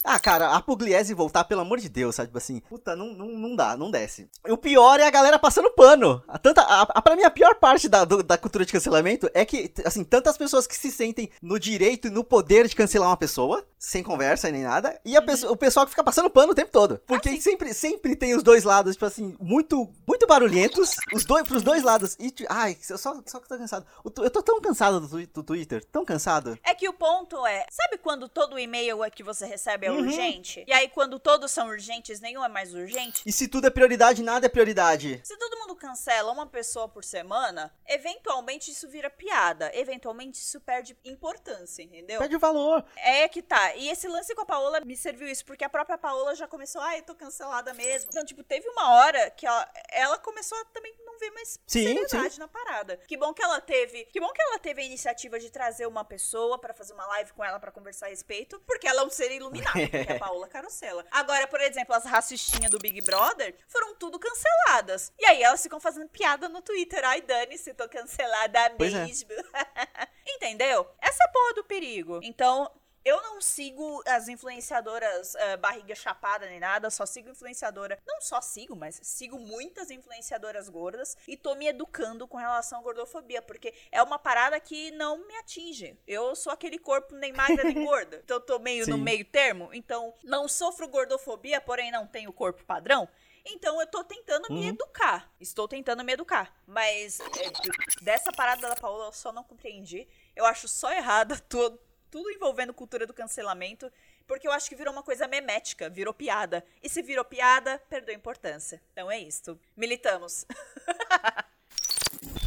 Ah, 0.06 0.20
cara, 0.20 0.52
a 0.52 0.62
Pugliese 0.62 1.16
voltar, 1.16 1.44
pelo 1.46 1.62
amor 1.62 1.80
de 1.80 1.90
Deus, 1.90 2.14
sabe? 2.14 2.28
Tipo 2.28 2.38
assim, 2.38 2.60
puta, 2.60 2.96
não, 2.96 3.08
não, 3.14 3.28
não 3.28 3.56
dá, 3.56 3.76
não 3.76 3.90
desce. 3.90 4.30
E 4.48 4.52
o 4.52 4.58
pior 4.58 5.00
é 5.00 5.08
a 5.08 5.10
galera 5.10 5.40
passando 5.40 5.72
pano. 5.72 6.24
A 6.28 6.38
tanta, 6.38 6.62
a, 6.62 6.84
a, 6.84 7.02
pra 7.02 7.16
mim, 7.16 7.24
a 7.24 7.32
pior 7.32 7.56
parte 7.56 7.90
da, 7.90 8.06
do, 8.06 8.22
da 8.22 8.38
cultura 8.38 8.64
de 8.64 8.72
cancelamento 8.72 9.28
é 9.34 9.44
que, 9.44 9.74
assim, 9.84 10.04
tantas 10.04 10.38
pessoas 10.38 10.68
que 10.68 10.78
se 10.78 10.92
sentem 10.92 11.32
no 11.42 11.60
direito 11.60 12.08
e 12.08 12.12
no 12.12 12.24
poder 12.24 12.68
de 12.68 12.76
cancelar 12.76 13.10
uma 13.10 13.18
pessoa, 13.18 13.66
sem 13.80 14.04
conversa 14.04 14.52
nem 14.52 14.62
nada, 14.62 15.00
e 15.04 15.18
uhum. 15.18 15.26
pessoa, 15.26 15.52
o 15.52 15.58
pessoal 15.58 15.86
que 15.88 15.92
fica 15.92 16.04
passando 16.04 16.30
pano 16.30 16.52
o 16.52 16.56
tempo 16.56 16.72
todo. 16.72 17.02
Porque 17.08 17.30
ah, 17.30 17.42
sempre, 17.42 17.74
sempre 17.74 18.16
tem 18.16 18.36
os 18.36 18.44
dois 18.44 18.64
lados, 18.64 18.94
tipo 18.94 19.06
assim, 19.06 19.36
muito, 19.40 19.90
muito 20.08 20.28
barulhentos, 20.28 20.96
os 21.14 21.26
dois, 21.26 21.48
pros 21.48 21.64
dois 21.64 21.82
lados. 21.82 22.16
E, 22.20 22.32
ai, 22.48 22.78
eu 22.88 22.98
só, 23.00 23.16
só 23.26 23.40
que 23.40 23.48
tô 23.48 23.58
cansado. 23.58 23.86
Eu 24.04 24.30
tô 24.30 24.44
tão 24.44 24.62
cansado 24.62 25.00
do, 25.00 25.28
do 25.28 25.44
Twitter, 25.44 25.84
tão 25.86 26.06
cansado. 26.06 26.58
É 26.64 26.76
que 26.76 26.88
o 26.88 26.94
ponto 26.94 27.44
é, 27.46 27.66
sabe 27.72 27.98
quando 27.98 28.30
todo 28.30 28.60
e-mail 28.60 29.00
que 29.16 29.24
você 29.24 29.46
recebe 29.46 29.88
é 29.88 29.95
uhum. 29.96 30.06
urgente? 30.06 30.64
E 30.68 30.74
aí 30.74 30.90
quando 30.90 31.20
todos 31.20 31.52
são 31.52 31.68
urgentes, 31.68 32.20
nenhum 32.20 32.44
é 32.44 32.50
mais 32.50 32.74
urgente? 32.74 33.24
E 33.26 33.32
se 33.32 33.48
tudo 33.48 33.68
é 33.68 33.70
prioridade, 33.70 34.24
nada 34.24 34.46
é 34.46 34.50
prioridade. 34.50 35.22
Se 35.24 35.38
todo 35.38 35.60
mundo 35.60 35.76
cancela 35.76 36.32
uma 36.32 36.48
pessoa 36.48 36.88
por 36.88 37.04
semana, 37.04 37.74
eventualmente 37.88 38.72
isso 38.72 38.88
vira 38.88 39.10
piada. 39.10 39.72
Eventualmente 39.74 40.40
isso 40.40 40.60
perde 40.62 40.98
importância, 41.04 41.84
entendeu? 41.84 42.20
Perde 42.20 42.38
valor. 42.38 42.86
É 42.96 43.28
que 43.28 43.42
tá. 43.42 43.76
E 43.76 43.90
esse 43.90 44.08
lance 44.08 44.34
com 44.34 44.42
a 44.42 44.46
Paola 44.46 44.82
me 44.82 44.96
serviu 44.96 45.28
isso, 45.28 45.46
porque 45.46 45.64
a 45.64 45.70
própria 45.70 45.98
Paola 45.98 46.36
já 46.36 46.48
começou, 46.48 46.82
ah, 46.82 46.98
eu 46.98 47.04
tô 47.04 47.16
cancelada 47.16 47.74
mesmo. 47.74 48.10
Então, 48.10 48.26
tipo, 48.26 48.44
teve 48.44 48.68
uma 48.70 48.94
hora 48.96 49.30
que 49.32 49.46
ela, 49.46 49.72
ela 49.92 50.18
começou 50.18 50.58
a 50.60 50.66
também 50.66 50.94
não 51.06 51.18
ver 51.18 51.32
mais 51.32 51.60
sim, 51.66 51.84
seriedade 51.84 52.36
sim. 52.36 52.40
na 52.40 52.48
parada. 52.48 52.98
Que 53.08 53.18
bom 53.18 53.34
que 53.34 53.44
ela 53.44 53.60
teve, 53.62 54.06
que 54.06 54.20
bom 54.20 54.32
que 54.32 54.42
ela 54.42 54.60
teve 54.60 54.82
a 54.82 54.86
iniciativa 54.86 55.40
de 55.40 55.50
trazer 55.50 55.88
uma 55.88 56.04
pessoa 56.04 56.60
para 56.60 56.74
fazer 56.74 56.94
uma 56.94 57.06
live 57.08 57.34
com 57.34 57.44
ela 57.44 57.60
para 57.60 57.72
conversar 57.72 58.08
a 58.08 58.10
respeito, 58.10 58.60
porque 58.66 58.88
ela 58.88 59.02
é 59.02 59.06
um 59.06 59.10
ser 59.10 59.32
iluminado, 59.32 59.85
é 59.92 60.16
a 60.16 60.20
Paola 60.20 60.48
Carosella. 60.48 61.06
Agora, 61.12 61.48
por 61.48 61.62
exemplo, 61.62 61.96
as 61.96 62.06
racistinhas 62.06 62.72
do 62.72 62.80
Big 62.80 63.02
Brother 63.02 63.56
foram 63.68 63.96
tudo 63.96 64.20
canceladas. 64.20 65.12
E 65.20 65.26
aí 65.26 65.44
elas 65.44 65.62
ficam 65.62 65.80
fazendo 65.80 66.10
piada 66.10 66.50
no 66.50 66.62
Twitter. 66.62 67.04
Ai, 67.04 67.22
Dani, 67.22 67.58
se 67.58 67.74
tô 67.74 67.88
cancelada 67.88 68.72
pois 68.78 68.94
é. 68.94 69.06
mesmo. 69.06 69.32
É. 69.32 70.08
Entendeu? 70.36 70.88
Essa 71.02 71.24
é 71.24 71.28
a 71.28 71.32
porra 71.32 71.54
do 71.56 71.64
perigo. 71.64 72.20
Então, 72.24 72.70
eu 73.06 73.22
não 73.22 73.40
sigo 73.40 74.02
as 74.08 74.28
influenciadoras 74.28 75.36
uh, 75.36 75.58
barriga 75.60 75.94
chapada 75.94 76.48
nem 76.48 76.60
nada, 76.60 76.90
só 76.90 77.06
sigo 77.06 77.30
influenciadora. 77.30 78.00
Não 78.06 78.20
só 78.20 78.42
sigo, 78.42 78.76
mas 78.76 79.00
sigo 79.04 79.38
muitas 79.38 79.92
influenciadoras 79.92 80.68
gordas 80.68 81.16
e 81.28 81.38
tô 81.38 81.54
me 81.54 81.68
educando 81.68 82.28
com 82.28 82.38
relação 82.38 82.80
à 82.80 82.82
gordofobia, 82.82 83.44
porque 83.44 83.76
é 83.92 84.02
uma 84.02 84.18
parada 84.18 84.60
que 84.60 84.90
não 84.92 85.20
me 85.28 85.36
atinge. 85.36 85.96
Eu 86.08 86.36
sou 86.36 86.52
aquele 86.52 86.80
corpo 86.80 87.14
nem 87.14 87.32
magra 87.32 87.64
nem 87.64 87.76
gorda. 87.86 88.22
Então 88.24 88.38
eu 88.38 88.42
tô 88.42 88.58
meio 88.58 88.86
Sim. 88.86 88.92
no 88.92 88.98
meio 88.98 89.24
termo. 89.24 89.70
Então 89.72 90.12
não 90.24 90.48
sofro 90.48 90.88
gordofobia, 90.88 91.62
porém 91.62 91.92
não 91.92 92.08
tenho 92.08 92.34
corpo 92.34 92.66
padrão. 92.66 93.08
Então 93.46 93.80
eu 93.80 93.86
tô 93.86 94.04
tentando 94.04 94.48
uhum. 94.50 94.60
me 94.60 94.70
educar. 94.70 95.32
Estou 95.40 95.68
tentando 95.68 96.04
me 96.04 96.12
educar. 96.12 96.52
Mas 96.66 97.20
é, 97.20 98.04
dessa 98.04 98.32
parada 98.32 98.68
da 98.68 98.76
Paola 98.76 99.06
eu 99.06 99.12
só 99.12 99.32
não 99.32 99.44
compreendi. 99.44 100.08
Eu 100.36 100.46
acho 100.46 100.68
só 100.68 100.92
errada 100.92 101.38
tudo 101.48 101.80
tudo 102.16 102.32
envolvendo 102.32 102.74
cultura 102.74 103.06
do 103.06 103.14
cancelamento, 103.14 103.92
porque 104.26 104.48
eu 104.48 104.52
acho 104.54 104.70
que 104.70 104.76
virou 104.76 104.94
uma 104.94 105.04
coisa 105.04 105.28
memética, 105.28 105.90
virou 105.90 106.14
piada. 106.14 106.66
E 106.82 106.88
se 106.88 107.02
virou 107.02 107.26
piada, 107.26 107.78
perdeu 107.90 108.16
importância. 108.16 108.82
Então 108.94 109.12
é 109.12 109.20
isso. 109.20 109.60
Militamos. 109.76 110.46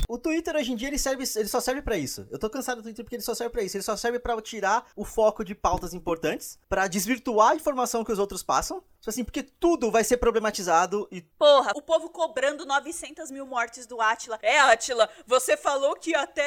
O 0.08 0.16
Twitter 0.16 0.56
hoje 0.56 0.72
em 0.72 0.76
dia 0.76 0.88
ele 0.88 0.96
serve, 0.96 1.22
ele 1.36 1.48
só 1.48 1.60
serve 1.60 1.82
para 1.82 1.98
isso. 1.98 2.26
Eu 2.30 2.38
tô 2.38 2.48
cansado 2.48 2.78
do 2.78 2.82
Twitter 2.84 3.04
porque 3.04 3.16
ele 3.16 3.22
só 3.22 3.34
serve 3.34 3.52
para 3.52 3.62
isso. 3.62 3.76
Ele 3.76 3.84
só 3.84 3.94
serve 3.94 4.18
para 4.18 4.40
tirar 4.40 4.90
o 4.96 5.04
foco 5.04 5.44
de 5.44 5.54
pautas 5.54 5.92
importantes, 5.92 6.58
para 6.66 6.86
desvirtuar 6.86 7.50
a 7.50 7.54
informação 7.54 8.02
que 8.02 8.10
os 8.10 8.18
outros 8.18 8.42
passam. 8.42 8.82
Tipo 9.00 9.10
assim, 9.10 9.24
porque 9.24 9.42
tudo 9.42 9.90
vai 9.90 10.02
ser 10.02 10.16
problematizado 10.16 11.06
e. 11.12 11.20
Porra, 11.20 11.72
o 11.76 11.82
povo 11.82 12.08
cobrando 12.08 12.66
900 12.66 13.30
mil 13.30 13.46
mortes 13.46 13.86
do 13.86 14.00
Atila. 14.00 14.38
É, 14.42 14.58
Atila, 14.58 15.08
você 15.26 15.56
falou 15.56 15.94
que 15.94 16.14
até 16.14 16.42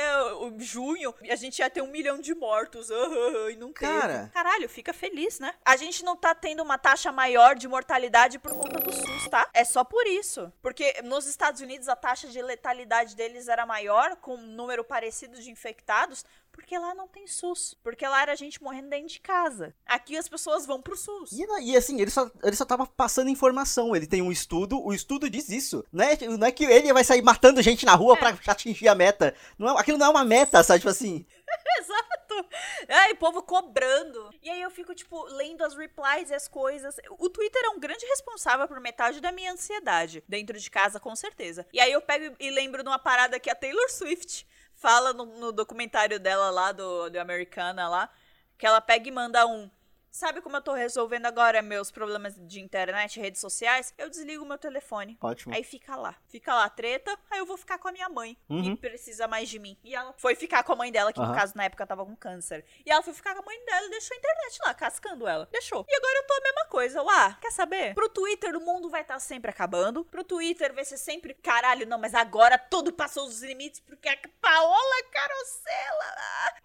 junho 0.57 1.13
a 1.29 1.35
gente 1.35 1.59
ia 1.59 1.69
ter 1.69 1.81
um 1.81 1.87
milhão 1.87 2.19
de 2.19 2.35
mortos. 2.35 2.89
Uh, 2.89 2.93
uh, 2.93 3.49
e 3.51 3.55
não 3.55 3.71
teve. 3.71 3.91
Cara. 3.91 4.29
Caralho, 4.33 4.67
fica 4.67 4.91
feliz, 4.91 5.39
né? 5.39 5.53
A 5.63 5.77
gente 5.77 6.03
não 6.03 6.17
tá 6.17 6.35
tendo 6.35 6.61
uma 6.61 6.77
taxa 6.77 7.11
maior 7.11 7.55
de 7.55 7.67
mortalidade 7.67 8.37
por 8.37 8.51
conta 8.51 8.79
do 8.79 8.91
SUS, 8.91 9.27
tá? 9.29 9.49
É 9.53 9.63
só 9.63 9.83
por 9.83 10.05
isso. 10.05 10.51
Porque 10.61 11.01
nos 11.03 11.27
Estados 11.27 11.61
Unidos 11.61 11.87
a 11.87 11.95
taxa 11.95 12.27
de 12.27 12.41
letalidade 12.41 13.15
deles 13.15 13.47
era 13.51 13.65
maior, 13.65 14.15
com 14.17 14.35
um 14.35 14.47
número 14.47 14.83
parecido 14.83 15.41
de 15.41 15.51
infectados, 15.51 16.25
porque 16.51 16.77
lá 16.77 16.93
não 16.93 17.07
tem 17.07 17.25
SUS. 17.27 17.75
Porque 17.83 18.05
lá 18.05 18.21
era 18.21 18.35
gente 18.35 18.61
morrendo 18.61 18.89
dentro 18.89 19.07
de 19.07 19.19
casa. 19.19 19.73
Aqui 19.85 20.17
as 20.17 20.27
pessoas 20.27 20.65
vão 20.65 20.81
pro 20.81 20.97
SUS. 20.97 21.31
E, 21.31 21.45
e 21.61 21.77
assim, 21.77 21.99
ele 21.99 22.11
só, 22.11 22.29
ele 22.43 22.55
só 22.55 22.65
tava 22.65 22.85
passando 22.85 23.29
informação. 23.29 23.95
Ele 23.95 24.07
tem 24.07 24.21
um 24.21 24.31
estudo, 24.31 24.83
o 24.83 24.93
estudo 24.93 25.29
diz 25.29 25.49
isso. 25.49 25.85
Não 25.91 26.03
é, 26.03 26.17
não 26.37 26.47
é 26.47 26.51
que 26.51 26.65
ele 26.65 26.93
vai 26.93 27.03
sair 27.03 27.21
matando 27.21 27.61
gente 27.61 27.85
na 27.85 27.95
rua 27.95 28.15
é. 28.15 28.17
pra 28.17 28.37
atingir 28.47 28.87
a 28.87 28.95
meta. 28.95 29.33
Não 29.57 29.69
é, 29.69 29.79
aquilo 29.79 29.97
não 29.97 30.07
é 30.07 30.09
uma 30.09 30.25
meta, 30.25 30.63
sabe? 30.63 30.79
Tipo 30.79 30.89
assim. 30.89 31.25
Exato. 31.79 32.49
Ai, 32.87 33.15
povo 33.15 33.41
cobrando. 33.43 34.29
E 34.41 34.49
aí 34.49 34.61
eu 34.61 34.69
fico, 34.69 34.93
tipo, 34.93 35.23
lendo 35.25 35.63
as 35.63 35.75
replies 35.75 36.29
e 36.29 36.33
as 36.33 36.47
coisas. 36.47 36.97
O 37.19 37.29
Twitter 37.29 37.61
é 37.65 37.69
um 37.69 37.79
grande 37.79 38.05
responsável 38.05 38.67
por 38.67 38.79
metade 38.79 39.19
da 39.19 39.31
minha 39.31 39.51
ansiedade. 39.51 40.23
Dentro 40.27 40.57
de 40.57 40.69
casa, 40.69 40.99
com 40.99 41.15
certeza. 41.15 41.65
E 41.73 41.79
aí 41.79 41.91
eu 41.91 42.01
pego 42.01 42.35
e 42.39 42.49
lembro 42.49 42.83
de 42.83 42.89
uma 42.89 42.99
parada 42.99 43.39
que 43.39 43.49
a 43.49 43.55
Taylor 43.55 43.89
Swift 43.89 44.47
fala 44.75 45.13
no, 45.13 45.25
no 45.25 45.51
documentário 45.51 46.19
dela 46.19 46.49
lá, 46.49 46.71
do, 46.71 47.09
do 47.09 47.19
Americana 47.19 47.87
lá, 47.87 48.09
que 48.57 48.65
ela 48.65 48.81
pega 48.81 49.07
e 49.07 49.11
manda 49.11 49.45
um 49.45 49.69
Sabe 50.11 50.41
como 50.41 50.57
eu 50.57 50.61
tô 50.61 50.73
resolvendo 50.73 51.25
agora 51.25 51.61
meus 51.61 51.89
problemas 51.89 52.35
de 52.37 52.59
internet, 52.59 53.17
redes 53.17 53.39
sociais? 53.39 53.93
Eu 53.97 54.09
desligo 54.09 54.45
meu 54.45 54.57
telefone. 54.57 55.17
Ótimo. 55.21 55.55
Aí 55.55 55.63
fica 55.63 55.95
lá. 55.95 56.15
Fica 56.27 56.53
lá 56.53 56.65
a 56.65 56.69
treta, 56.69 57.17
aí 57.29 57.39
eu 57.39 57.45
vou 57.45 57.55
ficar 57.55 57.77
com 57.77 57.87
a 57.87 57.93
minha 57.93 58.09
mãe, 58.09 58.37
uhum. 58.49 58.61
que 58.61 58.75
precisa 58.75 59.25
mais 59.25 59.47
de 59.47 59.57
mim. 59.57 59.77
E 59.81 59.95
ela 59.95 60.13
foi 60.17 60.35
ficar 60.35 60.63
com 60.63 60.73
a 60.73 60.75
mãe 60.75 60.91
dela, 60.91 61.13
que 61.13 61.19
uhum. 61.19 61.27
no 61.27 61.33
caso 61.33 61.53
na 61.55 61.63
época 61.63 61.87
tava 61.87 62.05
com 62.05 62.13
câncer. 62.13 62.65
E 62.85 62.91
ela 62.91 63.01
foi 63.01 63.13
ficar 63.13 63.33
com 63.33 63.41
a 63.41 63.45
mãe 63.45 63.65
dela 63.65 63.87
e 63.87 63.89
deixou 63.89 64.13
a 64.13 64.17
internet 64.17 64.59
lá, 64.65 64.73
cascando 64.73 65.25
ela. 65.25 65.47
Deixou. 65.49 65.85
E 65.87 65.95
agora 65.95 66.17
eu 66.17 66.27
tô 66.27 66.33
a 66.33 66.41
mesma 66.41 66.65
coisa. 66.65 67.01
Lá, 67.01 67.33
quer 67.35 67.51
saber? 67.51 67.93
Pro 67.93 68.09
Twitter 68.09 68.57
o 68.57 68.59
mundo 68.59 68.89
vai 68.89 69.03
estar 69.03 69.13
tá 69.13 69.19
sempre 69.19 69.49
acabando. 69.49 70.03
Pro 70.03 70.25
Twitter 70.25 70.73
vai 70.73 70.83
ser 70.83 70.97
sempre, 70.97 71.33
caralho, 71.35 71.87
não, 71.87 71.97
mas 71.97 72.13
agora 72.13 72.57
tudo 72.57 72.91
passou 72.91 73.25
os 73.25 73.41
limites 73.41 73.79
porque 73.79 74.09
a 74.09 74.17
Paola 74.41 75.03
Carosella. 75.09 76.15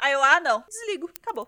Aí 0.00 0.12
eu, 0.12 0.24
ah, 0.24 0.40
não. 0.40 0.64
Desligo. 0.68 1.08
Acabou. 1.22 1.46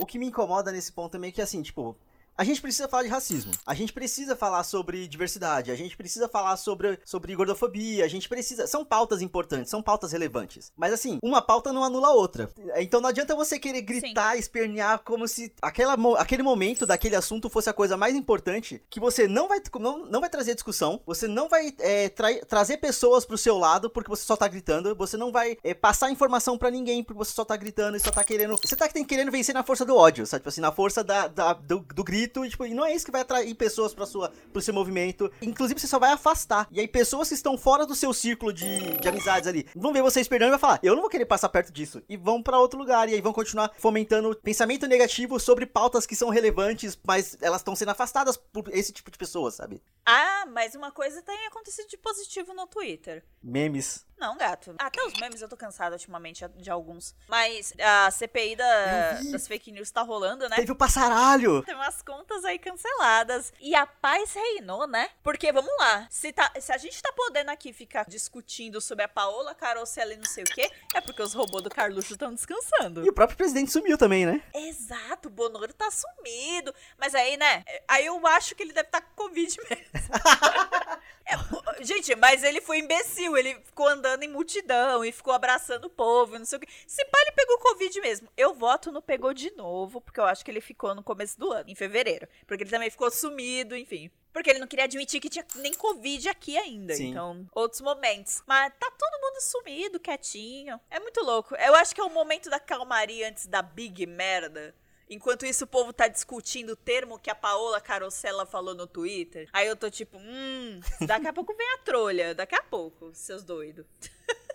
O 0.00 0.06
que 0.06 0.18
me 0.18 0.24
incomoda 0.24 0.72
nesse 0.72 0.90
ponto 0.90 1.12
também 1.12 1.28
é 1.28 1.32
que, 1.32 1.42
assim, 1.42 1.60
tipo, 1.60 1.94
a 2.40 2.44
gente 2.44 2.62
precisa 2.62 2.88
falar 2.88 3.02
de 3.02 3.10
racismo. 3.10 3.52
A 3.66 3.74
gente 3.74 3.92
precisa 3.92 4.34
falar 4.34 4.64
sobre 4.64 5.06
diversidade. 5.06 5.70
A 5.70 5.74
gente 5.74 5.94
precisa 5.94 6.26
falar 6.26 6.56
sobre, 6.56 6.98
sobre 7.04 7.36
gordofobia. 7.36 8.02
A 8.02 8.08
gente 8.08 8.30
precisa. 8.30 8.66
São 8.66 8.82
pautas 8.82 9.20
importantes, 9.20 9.68
são 9.68 9.82
pautas 9.82 10.12
relevantes. 10.12 10.72
Mas 10.74 10.90
assim, 10.94 11.18
uma 11.22 11.42
pauta 11.42 11.70
não 11.70 11.84
anula 11.84 12.08
a 12.08 12.14
outra. 12.14 12.50
Então 12.76 12.98
não 12.98 13.10
adianta 13.10 13.36
você 13.36 13.58
querer 13.58 13.82
gritar, 13.82 14.32
Sim. 14.32 14.38
espernear 14.38 15.00
como 15.00 15.28
se 15.28 15.52
aquela, 15.60 15.94
aquele 16.18 16.42
momento 16.42 16.86
daquele 16.86 17.14
assunto 17.14 17.50
fosse 17.50 17.68
a 17.68 17.74
coisa 17.74 17.94
mais 17.94 18.14
importante. 18.14 18.82
Que 18.88 18.98
você 18.98 19.28
não 19.28 19.46
vai, 19.46 19.60
não, 19.78 20.06
não 20.06 20.20
vai 20.22 20.30
trazer 20.30 20.54
discussão. 20.54 20.98
Você 21.04 21.28
não 21.28 21.46
vai 21.46 21.74
é, 21.78 22.08
tra 22.08 22.30
trazer 22.46 22.78
pessoas 22.78 23.26
pro 23.26 23.36
seu 23.36 23.58
lado 23.58 23.90
porque 23.90 24.08
você 24.08 24.24
só 24.24 24.34
tá 24.34 24.48
gritando. 24.48 24.96
Você 24.96 25.18
não 25.18 25.30
vai 25.30 25.58
é, 25.62 25.74
passar 25.74 26.10
informação 26.10 26.56
para 26.56 26.70
ninguém 26.70 27.04
porque 27.04 27.18
você 27.18 27.32
só 27.32 27.44
tá 27.44 27.54
gritando 27.58 27.98
e 27.98 28.00
só 28.00 28.10
tá 28.10 28.24
querendo. 28.24 28.56
Você 28.56 28.74
tá 28.74 28.88
querendo 28.88 29.30
vencer 29.30 29.54
na 29.54 29.62
força 29.62 29.84
do 29.84 29.94
ódio, 29.94 30.26
sabe? 30.26 30.40
Tipo 30.40 30.48
assim, 30.48 30.62
na 30.62 30.72
força 30.72 31.04
da, 31.04 31.28
da 31.28 31.52
do, 31.52 31.80
do 31.80 32.02
grito 32.02 32.29
e, 32.44 32.50
tipo, 32.50 32.66
e 32.66 32.74
não 32.74 32.84
é 32.84 32.94
isso 32.94 33.04
que 33.04 33.12
vai 33.12 33.22
atrair 33.22 33.54
pessoas 33.54 33.94
para 33.94 34.06
sua 34.06 34.30
pro 34.52 34.62
seu 34.62 34.74
movimento. 34.74 35.30
Inclusive, 35.42 35.80
você 35.80 35.86
só 35.86 35.98
vai 35.98 36.12
afastar. 36.12 36.68
E 36.70 36.80
aí, 36.80 36.88
pessoas 36.88 37.28
que 37.28 37.34
estão 37.34 37.56
fora 37.58 37.86
do 37.86 37.94
seu 37.94 38.12
círculo 38.12 38.52
de, 38.52 38.96
de 38.98 39.08
amizades 39.08 39.48
ali 39.48 39.66
vão 39.74 39.92
ver 39.92 40.02
você 40.02 40.20
esperando 40.20 40.48
e 40.48 40.50
vai 40.50 40.58
falar: 40.58 40.80
Eu 40.82 40.94
não 40.94 41.02
vou 41.02 41.10
querer 41.10 41.26
passar 41.26 41.48
perto 41.48 41.72
disso. 41.72 42.02
E 42.08 42.16
vão 42.16 42.42
para 42.42 42.58
outro 42.58 42.78
lugar. 42.78 43.08
E 43.08 43.14
aí 43.14 43.20
vão 43.20 43.32
continuar 43.32 43.72
fomentando 43.78 44.36
pensamento 44.36 44.86
negativo 44.86 45.38
sobre 45.40 45.66
pautas 45.66 46.06
que 46.06 46.16
são 46.16 46.30
relevantes, 46.30 46.98
mas 47.06 47.36
elas 47.40 47.60
estão 47.60 47.74
sendo 47.74 47.90
afastadas 47.90 48.36
por 48.36 48.68
esse 48.72 48.92
tipo 48.92 49.10
de 49.10 49.18
pessoas, 49.18 49.54
sabe? 49.54 49.82
Ah, 50.04 50.46
mas 50.46 50.74
uma 50.74 50.90
coisa 50.90 51.22
tem 51.22 51.46
acontecido 51.46 51.88
de 51.88 51.96
positivo 51.96 52.54
no 52.54 52.66
Twitter. 52.66 53.24
Memes. 53.42 54.06
Não, 54.20 54.36
gato. 54.36 54.74
Até 54.78 55.02
os 55.02 55.18
memes 55.18 55.40
eu 55.40 55.48
tô 55.48 55.56
cansada 55.56 55.96
ultimamente 55.96 56.46
de 56.56 56.70
alguns. 56.70 57.14
Mas 57.26 57.72
a 57.80 58.10
CPI 58.10 58.54
da, 58.54 59.12
das 59.32 59.48
fake 59.48 59.72
news 59.72 59.90
tá 59.90 60.02
rolando, 60.02 60.46
né? 60.46 60.56
Teve 60.56 60.72
o 60.72 60.76
passaralho. 60.76 61.62
Tem 61.62 61.74
umas 61.74 62.02
contas 62.02 62.44
aí 62.44 62.58
canceladas. 62.58 63.50
E 63.58 63.74
a 63.74 63.86
paz 63.86 64.34
reinou, 64.34 64.86
né? 64.86 65.08
Porque, 65.22 65.50
vamos 65.50 65.72
lá, 65.78 66.06
se, 66.10 66.34
tá, 66.34 66.52
se 66.60 66.70
a 66.70 66.76
gente 66.76 67.00
tá 67.02 67.10
podendo 67.12 67.50
aqui 67.50 67.72
ficar 67.72 68.04
discutindo 68.06 68.78
sobre 68.78 69.04
a 69.04 69.08
Paola 69.08 69.54
Carosella 69.54 70.12
e 70.12 70.18
não 70.18 70.26
sei 70.26 70.44
o 70.44 70.46
quê, 70.46 70.70
é 70.94 71.00
porque 71.00 71.22
os 71.22 71.32
robôs 71.32 71.64
do 71.64 71.70
Carluxo 71.70 72.12
estão 72.12 72.34
descansando. 72.34 73.06
E 73.06 73.08
o 73.08 73.14
próprio 73.14 73.38
presidente 73.38 73.72
sumiu 73.72 73.96
também, 73.96 74.26
né? 74.26 74.42
Exato, 74.52 75.28
o 75.28 75.30
Bonoro 75.30 75.72
tá 75.72 75.90
sumido. 75.90 76.74
Mas 76.98 77.14
aí, 77.14 77.38
né, 77.38 77.64
aí 77.88 78.04
eu 78.04 78.26
acho 78.26 78.54
que 78.54 78.62
ele 78.62 78.74
deve 78.74 78.88
estar 78.88 79.00
tá 79.00 79.06
com 79.06 79.24
Covid 79.24 79.56
mesmo. 79.70 79.84
é, 81.30 81.84
gente, 81.84 82.14
mas 82.16 82.42
ele 82.42 82.60
foi 82.60 82.78
imbecil, 82.78 83.36
ele 83.36 83.54
ficou 83.64 83.86
andando 83.86 84.22
em 84.22 84.28
multidão 84.28 85.04
e 85.04 85.12
ficou 85.12 85.34
abraçando 85.34 85.84
o 85.84 85.90
povo, 85.90 86.38
não 86.38 86.44
sei 86.44 86.58
o 86.58 86.60
quê. 86.60 86.68
Se 86.86 87.04
pá, 87.04 87.18
ele 87.20 87.32
pegou 87.32 87.50
pegou 87.50 87.58
Covid 87.58 88.00
mesmo. 88.00 88.28
Eu 88.36 88.54
voto 88.54 88.92
no 88.92 89.02
pegou 89.02 89.34
de 89.34 89.50
novo, 89.52 90.00
porque 90.00 90.20
eu 90.20 90.24
acho 90.24 90.44
que 90.44 90.50
ele 90.50 90.60
ficou 90.60 90.94
no 90.94 91.02
começo 91.02 91.38
do 91.38 91.50
ano, 91.50 91.68
em 91.68 91.74
fevereiro. 91.74 92.28
Porque 92.46 92.62
ele 92.62 92.70
também 92.70 92.90
ficou 92.90 93.10
sumido, 93.10 93.76
enfim. 93.76 94.10
Porque 94.32 94.50
ele 94.50 94.60
não 94.60 94.66
queria 94.68 94.84
admitir 94.84 95.20
que 95.20 95.28
tinha 95.28 95.44
nem 95.56 95.74
Covid 95.74 96.28
aqui 96.28 96.56
ainda. 96.56 96.94
Sim. 96.94 97.10
Então, 97.10 97.46
outros 97.52 97.80
momentos. 97.80 98.42
Mas 98.46 98.72
tá 98.78 98.90
todo 98.96 99.20
mundo 99.20 99.40
sumido, 99.40 99.98
quietinho. 99.98 100.80
É 100.88 101.00
muito 101.00 101.20
louco. 101.22 101.56
Eu 101.56 101.74
acho 101.74 101.94
que 101.94 102.00
é 102.00 102.04
o 102.04 102.10
momento 102.10 102.48
da 102.48 102.60
calmaria 102.60 103.28
antes 103.28 103.46
da 103.46 103.60
big 103.60 104.06
merda. 104.06 104.74
Enquanto 105.10 105.44
isso, 105.44 105.64
o 105.64 105.66
povo 105.66 105.92
tá 105.92 106.06
discutindo 106.06 106.70
o 106.70 106.76
termo 106.76 107.18
que 107.18 107.28
a 107.28 107.34
Paola 107.34 107.80
Carosella 107.80 108.46
falou 108.46 108.76
no 108.76 108.86
Twitter. 108.86 109.48
Aí 109.52 109.66
eu 109.66 109.74
tô 109.74 109.90
tipo, 109.90 110.16
hum, 110.16 110.80
daqui 111.04 111.26
a 111.26 111.32
pouco 111.32 111.52
vem 111.52 111.66
a 111.74 111.78
trolha. 111.78 112.32
Daqui 112.32 112.54
a 112.54 112.62
pouco, 112.62 113.10
seus 113.12 113.42
doidos. 113.42 113.84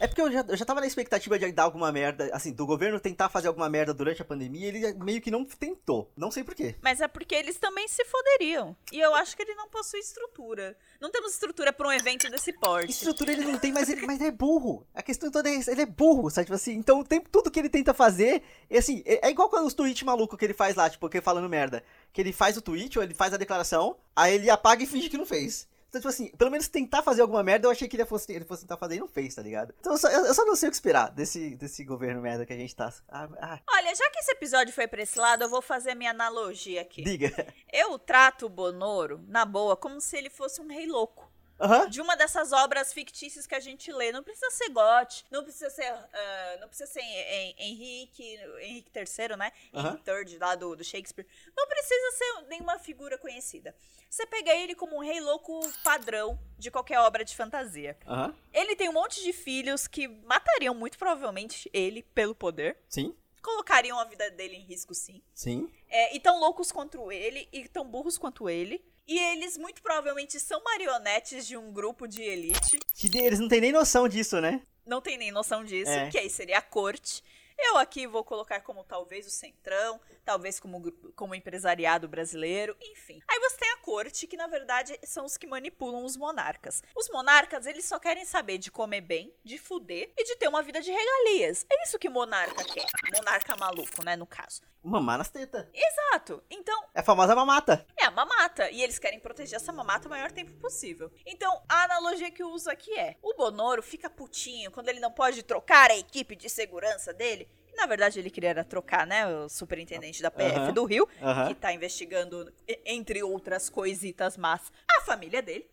É 0.00 0.06
porque 0.06 0.22
eu 0.22 0.32
já, 0.32 0.44
eu 0.48 0.56
já 0.56 0.64
tava 0.64 0.80
na 0.80 0.86
expectativa 0.86 1.38
de 1.38 1.52
dar 1.52 1.64
alguma 1.64 1.92
merda, 1.92 2.30
assim, 2.32 2.52
do 2.52 2.66
governo 2.66 2.98
tentar 2.98 3.28
fazer 3.28 3.48
alguma 3.48 3.68
merda 3.68 3.92
durante 3.92 4.22
a 4.22 4.24
pandemia, 4.24 4.68
ele 4.68 4.94
meio 4.94 5.20
que 5.20 5.30
não 5.30 5.44
tentou. 5.44 6.10
Não 6.16 6.30
sei 6.30 6.42
porquê. 6.42 6.74
Mas 6.80 7.00
é 7.00 7.08
porque 7.08 7.34
eles 7.34 7.58
também 7.58 7.86
se 7.86 8.04
foderiam. 8.06 8.74
E 8.90 8.98
eu 8.98 9.14
acho 9.14 9.36
que 9.36 9.42
ele 9.42 9.54
não 9.54 9.68
possui 9.68 10.00
estrutura. 10.00 10.76
Não 11.00 11.10
temos 11.10 11.32
estrutura 11.32 11.72
pra 11.72 11.88
um 11.88 11.92
evento 11.92 12.30
desse 12.30 12.52
porte. 12.52 12.90
Estrutura 12.90 13.32
ele 13.32 13.44
não 13.44 13.58
tem, 13.58 13.72
mas 13.72 13.88
ele, 13.88 14.06
mas 14.06 14.18
ele 14.18 14.28
é 14.28 14.32
burro. 14.32 14.86
A 14.94 15.02
questão 15.02 15.30
toda 15.30 15.48
é 15.48 15.56
essa, 15.56 15.70
ele 15.70 15.82
é 15.82 15.86
burro, 15.86 16.30
sabe? 16.30 16.46
Tipo 16.46 16.56
assim, 16.56 16.72
então 16.72 17.04
tem, 17.04 17.20
tudo 17.20 17.50
que 17.50 17.58
ele 17.58 17.68
tenta 17.68 17.92
fazer, 17.92 18.42
é 18.68 18.78
assim, 18.78 19.02
é, 19.04 19.28
é 19.28 19.30
igual 19.30 19.50
com 19.50 19.64
os 19.64 19.74
tweets 19.74 20.02
malucos 20.02 20.38
que 20.38 20.44
ele 20.44 20.54
faz 20.54 20.76
lá, 20.76 20.88
tipo, 20.88 21.08
que 21.08 21.20
falando 21.20 21.48
merda. 21.48 21.84
Que 22.12 22.20
ele 22.20 22.32
faz 22.32 22.56
o 22.56 22.62
tweet, 22.62 22.98
ou 22.98 23.04
ele 23.04 23.14
faz 23.14 23.34
a 23.34 23.36
declaração, 23.36 23.96
aí 24.16 24.34
ele 24.34 24.48
apaga 24.48 24.82
e 24.82 24.86
finge 24.86 25.08
que 25.08 25.18
não 25.18 25.26
fez. 25.26 25.68
Então, 25.90 26.00
tipo 26.00 26.08
assim, 26.08 26.28
pelo 26.36 26.52
menos 26.52 26.68
tentar 26.68 27.02
fazer 27.02 27.20
alguma 27.20 27.42
merda, 27.42 27.66
eu 27.66 27.70
achei 27.70 27.88
que 27.88 27.96
ele 27.96 28.06
fosse, 28.06 28.32
ele 28.32 28.44
fosse 28.44 28.62
tentar 28.62 28.76
fazer 28.76 28.94
e 28.94 29.00
não 29.00 29.08
fez, 29.08 29.34
tá 29.34 29.42
ligado? 29.42 29.74
Então 29.80 29.92
eu 29.92 29.98
só, 29.98 30.08
eu 30.08 30.32
só 30.32 30.44
não 30.44 30.54
sei 30.54 30.68
o 30.68 30.70
que 30.70 30.76
esperar 30.76 31.10
desse, 31.10 31.56
desse 31.56 31.84
governo 31.84 32.22
merda 32.22 32.46
que 32.46 32.52
a 32.52 32.56
gente 32.56 32.74
tá. 32.76 32.92
Ah, 33.08 33.28
ah, 33.40 33.58
Olha, 33.74 33.94
já 33.94 34.08
que 34.10 34.20
esse 34.20 34.30
episódio 34.30 34.72
foi 34.72 34.86
pra 34.86 35.02
esse 35.02 35.18
lado, 35.18 35.42
eu 35.42 35.48
vou 35.50 35.60
fazer 35.60 35.90
a 35.90 35.94
minha 35.96 36.12
analogia 36.12 36.80
aqui. 36.80 37.02
diga. 37.02 37.30
Eu 37.72 37.98
trato 37.98 38.46
o 38.46 38.48
Bonoro, 38.48 39.20
na 39.26 39.44
boa, 39.44 39.76
como 39.76 40.00
se 40.00 40.16
ele 40.16 40.30
fosse 40.30 40.60
um 40.60 40.68
rei 40.68 40.86
louco. 40.86 41.29
Aham. 41.60 41.88
De 41.88 42.00
uma 42.00 42.16
dessas 42.16 42.52
obras 42.52 42.92
fictícias 42.92 43.46
que 43.46 43.54
a 43.54 43.60
gente 43.60 43.92
lê. 43.92 44.10
Não 44.12 44.22
precisa 44.22 44.50
ser 44.50 44.70
Gotti, 44.70 45.24
não 45.30 45.42
precisa 45.44 45.68
ser. 45.70 45.84
ah, 45.84 46.56
não 46.60 46.68
precisa 46.68 46.90
ser 46.90 47.00
Hen- 47.02 47.54
Henrique. 47.58 48.22
Henrique 48.60 48.90
III, 48.98 49.36
né? 49.36 49.52
Aham. 49.74 49.88
Henrique 50.06 50.32
III, 50.32 50.38
lá 50.38 50.54
do, 50.54 50.74
do 50.76 50.82
Shakespeare. 50.84 51.26
Não 51.56 51.66
precisa 51.68 52.10
ser 52.16 52.46
nenhuma 52.48 52.78
figura 52.78 53.18
conhecida. 53.18 53.74
Você 54.08 54.26
pega 54.26 54.52
ele 54.54 54.74
como 54.74 54.96
um 54.96 55.00
rei 55.04 55.20
louco 55.20 55.60
padrão 55.84 56.38
de 56.58 56.70
qualquer 56.70 56.98
obra 57.00 57.24
de 57.24 57.36
fantasia. 57.36 57.96
Aham. 58.06 58.34
Ele 58.52 58.74
tem 58.74 58.88
um 58.88 58.92
monte 58.92 59.22
de 59.22 59.32
filhos 59.32 59.86
que 59.86 60.08
matariam 60.08 60.74
muito 60.74 60.98
provavelmente 60.98 61.70
ele 61.72 62.02
pelo 62.02 62.34
poder. 62.34 62.76
Sim. 62.88 63.14
Colocariam 63.42 63.98
a 63.98 64.04
vida 64.04 64.30
dele 64.32 64.56
em 64.56 64.60
risco, 64.64 64.94
sim. 64.94 65.22
Sim. 65.34 65.72
É, 65.88 66.14
e 66.14 66.20
tão 66.20 66.38
loucos 66.38 66.70
quanto 66.70 67.10
ele, 67.10 67.48
e 67.52 67.66
tão 67.68 67.84
burros 67.88 68.18
quanto 68.18 68.50
ele. 68.50 68.84
E 69.10 69.18
eles 69.18 69.58
muito 69.58 69.82
provavelmente 69.82 70.38
são 70.38 70.62
marionetes 70.62 71.44
de 71.44 71.56
um 71.56 71.72
grupo 71.72 72.06
de 72.06 72.22
elite. 72.22 72.78
Eles 73.12 73.40
não 73.40 73.48
têm 73.48 73.60
nem 73.60 73.72
noção 73.72 74.06
disso, 74.08 74.40
né? 74.40 74.62
Não 74.86 75.00
tem 75.00 75.18
nem 75.18 75.32
noção 75.32 75.64
disso, 75.64 75.90
É. 75.90 76.08
que 76.08 76.16
aí 76.16 76.30
seria 76.30 76.58
a 76.58 76.62
corte. 76.62 77.20
Eu 77.62 77.76
aqui 77.76 78.06
vou 78.06 78.24
colocar 78.24 78.60
como 78.62 78.82
talvez 78.82 79.26
o 79.26 79.30
centrão, 79.30 80.00
talvez 80.24 80.58
como, 80.58 80.90
como 81.14 81.34
empresariado 81.34 82.08
brasileiro, 82.08 82.76
enfim. 82.80 83.20
Aí 83.28 83.38
você 83.38 83.56
tem 83.58 83.70
a 83.72 83.76
corte, 83.76 84.26
que 84.26 84.36
na 84.36 84.46
verdade 84.46 84.98
são 85.04 85.24
os 85.24 85.36
que 85.36 85.46
manipulam 85.46 86.04
os 86.04 86.16
monarcas. 86.16 86.82
Os 86.96 87.08
monarcas, 87.10 87.66
eles 87.66 87.84
só 87.84 87.98
querem 87.98 88.24
saber 88.24 88.58
de 88.58 88.70
comer 88.70 89.02
bem, 89.02 89.32
de 89.44 89.58
fuder 89.58 90.10
e 90.16 90.24
de 90.24 90.36
ter 90.36 90.48
uma 90.48 90.62
vida 90.62 90.80
de 90.80 90.90
regalias. 90.90 91.64
É 91.70 91.82
isso 91.84 91.98
que 91.98 92.08
monarca 92.08 92.64
quer. 92.64 92.86
Monarca 93.14 93.56
maluco, 93.56 94.02
né, 94.02 94.16
no 94.16 94.26
caso. 94.26 94.62
Mamar 94.82 95.18
nas 95.18 95.28
tetas. 95.28 95.66
Exato. 95.74 96.42
Então, 96.48 96.84
É 96.94 97.00
a 97.00 97.02
famosa 97.02 97.34
mamata. 97.36 97.86
é 97.98 98.04
a 98.06 98.10
mamata. 98.10 98.70
E 98.70 98.82
eles 98.82 98.98
querem 98.98 99.20
proteger 99.20 99.56
essa 99.56 99.72
mamata 99.72 100.06
o 100.08 100.10
maior 100.10 100.30
tempo 100.32 100.52
possível. 100.54 101.12
Então, 101.26 101.62
a 101.68 101.84
analogia 101.84 102.30
que 102.30 102.42
eu 102.42 102.48
uso 102.48 102.70
aqui 102.70 102.98
é: 102.98 103.18
o 103.22 103.34
Bonoro 103.34 103.82
fica 103.82 104.08
putinho 104.08 104.70
quando 104.70 104.88
ele 104.88 104.98
não 104.98 105.12
pode 105.12 105.42
trocar 105.42 105.90
a 105.90 105.98
equipe 105.98 106.34
de 106.34 106.48
segurança 106.48 107.12
dele. 107.12 107.46
Na 107.80 107.86
verdade, 107.86 108.18
ele 108.20 108.28
queria 108.30 108.62
trocar, 108.62 109.06
né? 109.06 109.26
O 109.26 109.48
superintendente 109.48 110.20
da 110.20 110.30
PF 110.30 110.54
Aham. 110.58 110.72
do 110.74 110.84
Rio, 110.84 111.08
Aham. 111.22 111.48
que 111.48 111.54
tá 111.54 111.72
investigando, 111.72 112.52
entre 112.84 113.22
outras 113.22 113.70
coisitas 113.70 114.36
más, 114.36 114.70
a 114.98 115.00
família 115.00 115.40
dele. 115.40 115.66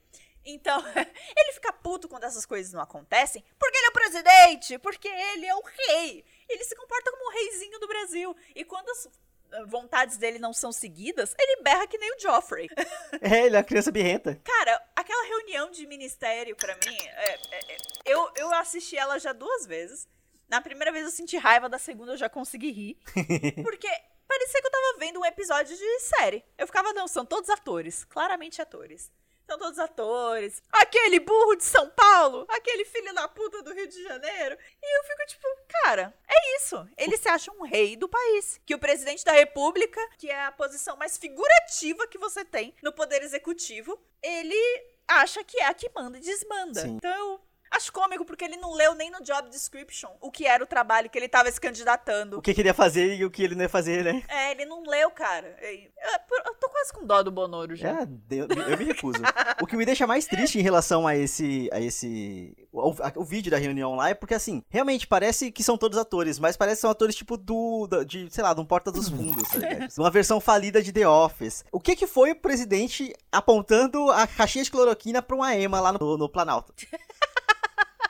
Então, 0.46 0.82
ele 1.38 1.52
fica 1.52 1.74
puto 1.74 2.08
quando 2.08 2.24
essas 2.24 2.46
coisas 2.46 2.72
não 2.72 2.80
acontecem, 2.82 3.44
porque 3.60 3.78
ele 3.78 3.88
é 3.88 3.90
o 3.90 3.94
presidente, 3.94 4.78
porque 4.80 5.08
ele 5.10 5.46
é 5.46 5.54
o 5.54 5.62
rei. 5.62 6.24
Ele 6.48 6.64
se 6.64 6.74
comporta 6.78 7.12
como 7.12 7.28
o 7.30 7.34
reizinho 7.34 7.78
do 7.78 7.88
Brasil. 7.90 8.34
E 8.56 8.64
quando 8.64 8.90
as 8.90 9.06
eh, 9.52 9.66
vontades 9.66 10.16
dele 10.16 10.40
não 10.40 10.54
são 10.54 10.72
seguidas, 10.72 11.36
ele 11.38 11.62
berra 11.62 11.86
que 11.88 11.98
nem 11.98 12.16
o 12.16 12.20
Joffrey. 12.22 12.70
É, 13.22 13.46
ele 13.48 13.56
é 13.56 13.60
uma 13.60 13.66
criança 13.66 13.92
birrenta. 13.92 14.40
Cara, 14.46 14.82
aquela 14.96 15.26
reunião 15.28 15.70
de 15.72 15.86
ministério, 15.86 16.56
pra 16.56 16.74
mim, 16.76 16.96
é- 16.98 17.34
é- 17.34 17.74
é- 17.74 17.78
eu, 18.06 18.32
eu 18.38 18.54
assisti 18.54 18.96
ela 18.96 19.20
já 19.20 19.34
duas 19.34 19.66
vezes. 19.66 20.08
Na 20.50 20.62
primeira 20.62 20.92
vez 20.92 21.06
eu 21.06 21.12
senti 21.12 21.38
raiva, 21.38 21.68
da 21.68 21.78
segunda 21.78 22.14
eu 22.14 22.18
já 22.18 22.30
consegui 22.30 22.72
rir. 22.72 22.98
Porque 23.64 23.90
parecia 24.28 24.62
que 24.62 24.68
eu 24.68 24.72
tava 24.72 24.98
vendo 25.00 25.20
um 25.20 25.26
episódio 25.26 25.76
de 25.76 26.00
série. 26.00 26.44
Eu 26.58 26.68
ficava, 26.68 26.94
não, 26.94 27.08
são 27.08 27.26
todos 27.26 27.50
atores, 27.50 28.04
claramente 28.06 28.62
atores. 28.62 29.12
São 29.48 29.58
todos 29.58 29.80
atores. 29.80 30.62
Aquele 30.70 31.22
burro 31.22 31.56
de 31.56 31.64
São 31.64 31.90
Paulo, 31.90 32.46
aquele 32.50 32.84
filho 32.84 33.14
da 33.14 33.30
puta 33.30 33.64
do 33.64 33.74
Rio 33.74 33.88
de 33.88 34.04
Janeiro. 34.04 34.58
E 34.84 35.00
eu 35.00 35.04
fico 35.06 35.26
tipo, 35.26 35.48
cara, 35.84 36.14
é 36.28 36.58
isso. 36.58 36.86
Ele 36.98 37.16
se 37.16 37.30
acha 37.30 37.50
um 37.54 37.64
rei 37.64 37.96
do 37.96 38.10
país. 38.10 38.60
Que 38.66 38.76
o 38.76 38.80
presidente 38.80 39.24
da 39.24 39.32
república, 39.32 40.02
que 40.18 40.30
é 40.30 40.46
a 40.46 40.52
posição 40.52 40.98
mais 40.98 41.18
figurativa 41.18 42.08
que 42.08 42.18
você 42.18 42.44
tem 42.44 42.76
no 42.84 42.92
poder 42.92 43.24
executivo, 43.24 43.98
ele 44.22 44.84
acha 45.08 45.42
que 45.46 45.58
é 45.60 45.68
a 45.68 45.74
que 45.74 45.90
manda 45.96 46.18
e 46.18 46.22
desmanda. 46.22 46.82
Sim. 46.82 46.98
Então, 46.98 47.40
acho 47.72 47.92
cômico 47.92 48.26
porque 48.26 48.46
ele 48.46 48.58
não 48.58 48.74
leu 48.74 48.94
nem 48.96 49.10
no 49.12 49.22
job 49.22 49.50
description 49.50 50.10
o 50.22 50.32
que 50.32 50.46
era 50.46 50.64
o 50.64 50.68
trabalho 50.68 51.10
que 51.10 51.18
ele 51.18 51.28
tava 51.28 51.52
se 51.52 51.60
candidatando. 51.60 52.38
O 52.38 52.42
que 52.42 52.54
queria 52.54 52.74
fazer 52.74 53.16
e 53.18 53.26
o 53.26 53.30
que 53.32 53.44
ele 53.44 53.56
não 53.56 53.64
ia 53.64 53.70
fazer, 53.70 54.04
né? 54.04 54.24
É, 54.28 54.52
ele 54.52 54.66
não 54.66 54.84
leu, 54.84 55.10
cara. 55.12 55.58
Eu, 55.62 56.54
tô 56.60 56.70
quase 56.70 56.94
com 56.94 57.06
dó 57.06 57.22
do 57.24 57.32
Bonoro 57.32 57.76
já. 57.76 57.90
É, 58.02 58.08
eu, 58.32 58.48
eu 58.48 58.78
me 58.78 58.86
recuso. 58.86 59.22
o 59.62 59.68
que 59.68 59.76
me 59.76 59.86
deixa 59.86 60.06
mais 60.08 60.26
triste 60.26 60.60
em 60.60 60.62
relação 60.62 61.08
a 61.08 61.16
esse. 61.16 61.70
a 61.72 61.80
esse. 61.80 62.56
O, 62.72 62.92
a- 63.02 63.14
o 63.16 63.24
vídeo 63.24 63.52
da 63.52 63.58
reunião 63.58 63.96
lá 63.96 64.10
é 64.10 64.14
porque, 64.14 64.34
assim, 64.34 64.64
realmente 64.70 65.08
parece 65.08 65.52
que 65.52 65.64
são 65.64 65.78
todos 65.78 65.98
atores, 65.98 66.38
mas 66.40 66.56
parece 66.58 66.78
que 66.78 66.82
são 66.82 66.92
atores 66.92 67.16
tipo 67.16 67.38
do. 67.38 67.88
de, 68.06 68.30
sei 68.32 68.44
lá, 68.44 68.54
de 68.54 68.62
um 68.62 68.66
Porta 68.66 68.92
dos 68.92 69.10
Fundos, 69.10 69.48
tá 69.50 69.58
ligado? 69.58 69.90
Uma 69.98 70.12
versão 70.12 70.40
falida 70.40 70.82
de 70.82 70.92
The 70.92 71.08
Office. 71.08 71.64
O 71.72 71.80
que 71.80 71.96
que 71.96 72.06
foi 72.08 72.32
o 72.32 72.36
presidente 72.36 73.14
apontando 73.32 74.10
a 74.12 74.28
caixinha 74.28 74.64
de 74.64 74.72
cloroquina 74.72 75.22
pra 75.22 75.36
uma 75.36 75.56
ema 75.56 75.80
lá 75.80 75.92
no, 75.94 76.18
no 76.18 76.30
Planalto? 76.30 76.74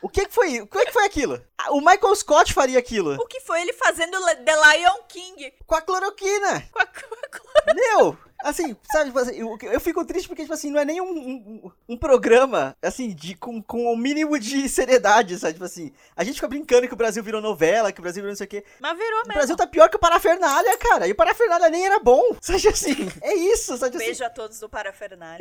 O 0.02 0.10
que 0.10 0.26
que 0.26 0.34
foi? 0.34 0.62
O 0.62 0.68
que 0.68 0.86
que 0.86 0.92
foi 0.92 1.06
aquilo? 1.06 1.42
O 1.70 1.80
Michael 1.82 2.16
Scott 2.16 2.54
faria 2.54 2.78
aquilo. 2.80 3.16
O 3.16 3.26
que 3.26 3.40
foi 3.42 3.62
ele 3.62 3.74
fazendo 3.74 4.18
The 4.46 4.56
Lion 4.56 4.98
King? 5.10 5.54
Com 5.66 5.76
a 5.76 5.82
cloroquina. 5.82 6.64
Com 6.72 6.80
a, 6.80 6.86
com 6.86 7.72
a- 7.72 7.74
Meu, 7.74 8.18
assim, 8.44 8.76
sabe, 8.92 9.06
tipo 9.06 9.20
assim, 9.20 9.36
eu, 9.36 9.58
eu 9.62 9.80
fico 9.80 10.04
triste 10.06 10.28
porque, 10.28 10.44
tipo 10.44 10.54
assim, 10.54 10.70
não 10.70 10.80
é 10.80 10.86
nem 10.86 11.02
um, 11.02 11.12
um, 11.12 11.72
um 11.90 11.98
programa, 11.98 12.76
assim, 12.82 13.10
de, 13.14 13.36
com, 13.36 13.62
com 13.62 13.92
o 13.92 13.98
mínimo 13.98 14.40
de 14.40 14.68
seriedade, 14.70 15.38
sabe? 15.40 15.54
Tipo 15.54 15.66
assim, 15.66 15.92
a 16.16 16.24
gente 16.24 16.36
fica 16.36 16.48
brincando 16.48 16.88
que 16.88 16.94
o 16.94 16.98
Brasil 16.98 17.24
virou 17.24 17.42
novela, 17.42 17.92
que 17.92 18.00
o 18.00 18.02
Brasil 18.02 18.22
virou 18.22 18.32
não 18.32 18.38
sei 18.38 18.46
o 18.46 18.50
quê. 18.50 18.64
Mas 18.80 18.98
virou 18.98 19.20
O 19.24 19.28
mesmo. 19.28 19.34
Brasil 19.34 19.56
tá 19.56 19.68
pior 19.68 19.90
que 19.90 19.96
o 19.96 20.00
Parafernália, 20.00 20.78
cara. 20.78 21.08
E 21.08 21.12
o 21.12 21.16
Parafernália 21.16 21.70
nem 21.70 21.86
era 21.86 22.00
bom, 22.00 22.22
sabe 22.42 22.68
assim? 22.68 22.96
É 23.22 23.34
isso, 23.36 23.78
sabe 23.78 23.96
assim? 23.98 24.06
Beijo 24.06 24.24
a 24.24 24.30
todos 24.30 24.60
do 24.60 24.70
Parafernália. 24.70 25.40